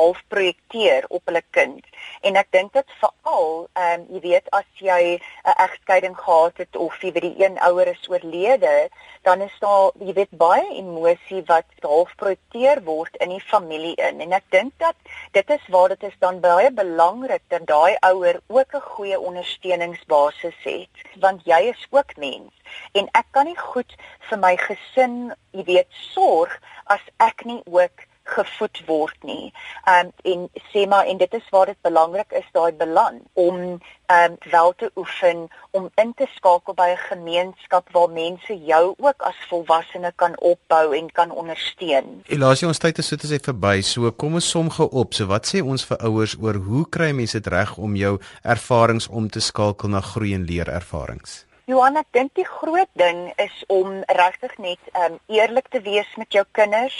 half 0.00 0.22
projekteer 0.32 1.04
op 1.08 1.28
hulle 1.28 1.42
kind. 1.56 1.84
En 2.24 2.38
ek 2.40 2.48
dink 2.56 2.72
dit 2.72 2.94
veral 3.00 3.52
ehm 3.82 4.00
um, 4.00 4.06
jy 4.14 4.20
weet 4.24 4.48
as 4.60 4.68
jy 4.88 5.02
'n 5.20 5.56
egskeiding 5.66 6.16
gehad 6.16 6.56
het 6.62 6.76
of 6.76 6.96
jy 7.02 7.12
weet 7.12 7.26
die 7.26 7.44
een 7.44 7.58
ouer 7.68 7.90
is 7.92 8.08
oorlede, 8.08 8.88
dan 9.28 9.44
is 9.48 9.58
daar 9.60 9.92
jy 10.06 10.14
weet 10.20 10.32
baie 10.44 10.64
emosie 10.80 11.42
wat 11.52 11.68
half 11.82 12.14
projekteer 12.16 12.80
word 12.84 13.16
in 13.16 13.28
die 13.28 13.44
familie 13.52 13.94
in. 14.08 14.20
En 14.20 14.32
ek 14.32 14.48
dink 14.48 14.72
dat 14.78 14.96
dit 15.32 15.50
is 15.50 15.68
waar 15.68 15.88
dit 15.88 16.02
is 16.02 16.16
dan 16.18 16.40
baie 16.40 16.70
belangrik 16.70 17.44
dat 17.48 17.66
daai 17.66 17.96
ouer 18.00 18.40
ook 18.48 18.72
'n 18.74 18.88
goeie 18.96 19.20
ondersteuningsbasis 19.20 20.58
het, 20.64 21.04
want 21.20 21.44
jy 21.44 21.60
is 21.74 21.86
ook 21.90 22.16
mens 22.16 22.59
en 22.92 23.08
ek 23.12 23.26
kan 23.30 23.46
nie 23.46 23.58
goed 23.58 23.96
vir 24.28 24.38
my 24.38 24.56
gesin, 24.56 25.34
jy 25.56 25.64
weet, 25.64 25.90
sorg 26.12 26.56
as 26.86 27.02
ek 27.18 27.44
nie 27.44 27.62
ook 27.66 28.06
gevoed 28.30 28.82
word 28.86 29.26
nie. 29.26 29.50
Um 29.90 30.10
en 30.32 30.46
sê 30.70 30.86
maar 30.88 31.08
en 31.10 31.18
dit 31.18 31.34
is 31.34 31.48
waar 31.50 31.70
dit 31.70 31.80
belangrik 31.86 32.32
is 32.40 32.46
daai 32.54 32.72
balans 32.72 33.22
om 33.32 33.56
um 34.16 34.36
wel 34.52 34.72
te 34.76 34.90
oefen 34.96 35.48
om 35.70 35.88
in 36.02 36.12
te 36.14 36.26
skakel 36.36 36.74
by 36.74 36.88
'n 36.92 37.02
gemeenskap 37.08 37.90
waar 37.92 38.10
mense 38.10 38.54
jou 38.72 38.94
ook 38.98 39.22
as 39.30 39.38
volwassene 39.48 40.12
kan 40.16 40.38
opbou 40.38 40.96
en 40.96 41.12
kan 41.12 41.30
ondersteun. 41.30 42.22
Elasie 42.26 42.68
ons 42.68 42.78
tyd 42.78 42.98
is 42.98 43.06
so 43.06 43.16
te 43.16 43.26
sê 43.26 43.40
verby. 43.40 43.82
So 43.82 44.12
kom 44.12 44.34
ons 44.34 44.50
som 44.50 44.70
gou 44.70 44.88
op. 44.92 45.14
So 45.14 45.26
wat 45.26 45.46
sê 45.46 45.62
ons 45.62 45.84
vir 45.84 45.98
ouers 45.98 46.36
oor 46.40 46.54
hoe 46.54 46.88
kry 46.88 47.12
mense 47.12 47.40
dit 47.40 47.52
reg 47.52 47.76
om 47.76 47.96
jou 47.96 48.18
ervarings 48.42 49.08
om 49.08 49.28
te 49.28 49.40
skakel 49.40 49.88
na 49.88 50.00
groei 50.00 50.34
en 50.34 50.44
leer 50.44 50.68
ervarings? 50.68 51.49
Johan, 51.70 52.00
ek 52.00 52.08
dink 52.16 52.32
die 52.34 52.46
groot 52.48 52.88
ding 52.98 53.18
is 53.38 53.58
om 53.70 54.00
regtig 54.18 54.56
net 54.58 54.88
um 55.04 55.18
eerlik 55.30 55.68
te 55.70 55.78
wees 55.84 56.08
met 56.18 56.34
jou 56.34 56.42
kinders 56.58 56.96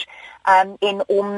um 0.52 0.76
en 0.88 1.00
om 1.10 1.32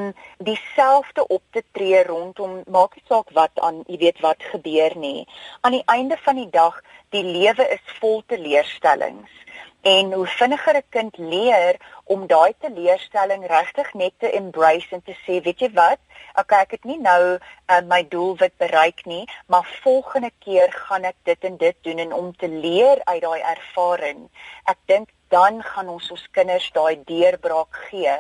dieselfde 0.49 1.25
op 1.37 1.43
te 1.57 1.63
tree 1.79 2.03
rondom 2.09 2.59
maak 2.77 2.99
nie 2.99 3.05
saak 3.09 3.33
wat 3.39 3.63
aan 3.69 3.79
jy 3.87 3.97
weet 4.03 4.21
wat 4.27 4.45
gebeur 4.51 4.99
nie. 5.01 5.25
Aan 5.63 5.79
die 5.79 5.87
einde 5.95 6.19
van 6.27 6.43
die 6.43 6.51
dag, 6.53 6.77
die 7.17 7.25
lewe 7.25 7.71
is 7.79 7.97
vol 8.03 8.21
teleurstellings 8.29 9.41
en 9.83 10.13
hoe 10.13 10.27
vinniger 10.27 10.77
'n 10.77 10.89
kind 10.91 11.17
leer 11.19 11.81
om 12.13 12.27
daai 12.31 12.53
teleurstelling 12.65 13.47
regtig 13.51 13.93
net 13.95 14.15
te 14.19 14.31
embrace 14.37 14.93
en 14.97 15.03
te 15.07 15.15
sê, 15.25 15.41
weet 15.45 15.65
jy 15.65 15.71
wat? 15.77 16.01
Ek 16.37 16.77
het 16.77 16.85
nie 16.89 16.99
nou 17.01 17.23
uh, 17.37 17.81
my 17.89 18.03
doelwit 18.13 18.55
bereik 18.61 19.05
nie, 19.09 19.25
maar 19.47 19.69
volgende 19.85 20.31
keer 20.45 20.73
gaan 20.89 21.09
ek 21.09 21.19
dit 21.29 21.49
en 21.49 21.57
dit 21.61 21.77
doen 21.89 22.05
en 22.07 22.13
om 22.13 22.31
te 22.37 22.49
leer 22.49 23.01
uit 23.05 23.23
daai 23.25 23.41
ervaring. 23.55 24.29
Ek 24.69 24.81
dink 24.93 25.13
dan 25.33 25.63
gaan 25.65 25.89
ons 25.89 26.11
ons 26.13 26.25
kinders 26.37 26.69
daai 26.77 27.01
deurbraak 27.09 27.79
gee 27.89 28.17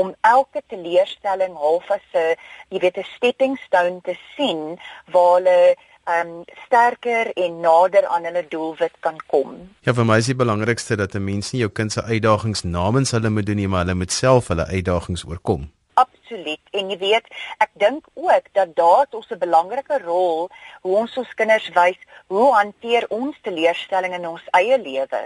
om 0.00 0.14
elke 0.24 0.62
teleurstelling 0.72 1.56
half 1.60 1.90
as 1.96 2.06
'n 2.14 2.36
jy 2.72 2.78
weet 2.84 2.98
'n 2.98 3.10
stepping 3.16 3.58
stone 3.66 4.00
te 4.00 4.16
sien 4.36 4.80
waar 5.12 5.34
hulle 5.36 5.76
um 6.06 6.44
sterker 6.66 7.32
en 7.32 7.60
nader 7.60 8.06
aan 8.06 8.24
hulle 8.24 8.44
doelwit 8.48 8.92
kan 9.00 9.16
kom. 9.26 9.54
Ja, 9.86 9.94
vir 9.94 10.04
my 10.04 10.18
is 10.20 10.26
die 10.26 10.36
belangrikste 10.36 10.96
dat 10.96 11.14
'n 11.14 11.24
mens 11.24 11.52
nie 11.52 11.60
jou 11.60 11.70
kind 11.70 11.92
se 11.92 12.02
uitdagings 12.02 12.62
namens 12.62 13.10
hulle 13.10 13.30
moet 13.30 13.46
doen 13.46 13.56
nie, 13.56 13.68
maar 13.68 13.84
hulle 13.84 13.94
moet 13.94 14.12
self 14.12 14.48
hulle 14.48 14.66
uitdagings 14.66 15.24
oorkom. 15.24 15.70
Absoluut. 15.94 16.60
En 16.70 16.90
jy 16.90 16.98
weet, 16.98 17.26
ek 17.58 17.70
dink 17.72 18.06
ook 18.14 18.46
dat 18.52 18.74
daar 18.76 19.06
ons 19.10 19.30
'n 19.30 19.38
belangrike 19.38 19.98
rol 20.04 20.50
hoe 20.82 20.96
ons 20.96 21.16
ons 21.16 21.34
kinders 21.34 21.68
wys 21.74 21.98
hoe 22.26 22.54
hanteer 22.54 23.04
ons 23.08 23.36
teleurstellings 23.42 24.16
in 24.16 24.28
ons 24.28 24.42
eie 24.50 24.78
lewe. 24.78 25.22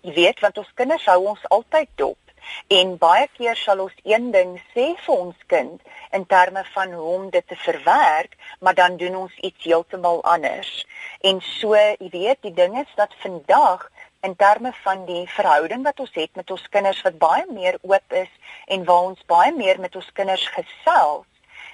Jy 0.00 0.12
weet, 0.14 0.40
want 0.40 0.58
ons 0.58 0.72
kinders 0.74 1.04
hou 1.06 1.26
ons 1.26 1.48
altyd 1.48 1.88
dop. 1.94 2.21
En 2.68 2.96
baie 2.98 3.28
keer 3.36 3.56
sal 3.56 3.80
ons 3.84 3.94
een 4.04 4.30
ding 4.34 4.54
sê 4.74 4.86
vir 5.04 5.14
ons 5.14 5.46
kind 5.46 5.80
in 6.18 6.26
terme 6.26 6.64
van 6.74 6.92
hoe 6.92 7.08
om 7.14 7.30
dit 7.30 7.46
te 7.48 7.56
verwerk, 7.56 8.36
maar 8.60 8.74
dan 8.74 8.96
doen 8.96 9.16
ons 9.16 9.36
iets 9.48 9.64
heeltemal 9.64 10.22
anders. 10.24 10.86
En 11.20 11.40
so, 11.40 11.74
jy 11.74 12.08
weet, 12.10 12.42
die 12.42 12.54
ding 12.54 12.78
is 12.80 12.94
dat 12.96 13.14
vandag 13.24 13.88
in 14.22 14.36
terme 14.36 14.72
van 14.82 15.04
die 15.06 15.26
verhouding 15.28 15.82
wat 15.82 16.00
ons 16.00 16.14
het 16.14 16.34
met 16.38 16.50
ons 16.50 16.68
kinders 16.68 17.02
wat 17.02 17.18
baie 17.18 17.46
meer 17.50 17.78
oop 17.82 18.18
is 18.22 18.30
en 18.66 18.84
waar 18.84 19.10
ons 19.10 19.24
baie 19.26 19.52
meer 19.56 19.80
met 19.80 19.96
ons 19.98 20.12
kinders 20.12 20.46
gesels, 20.54 21.26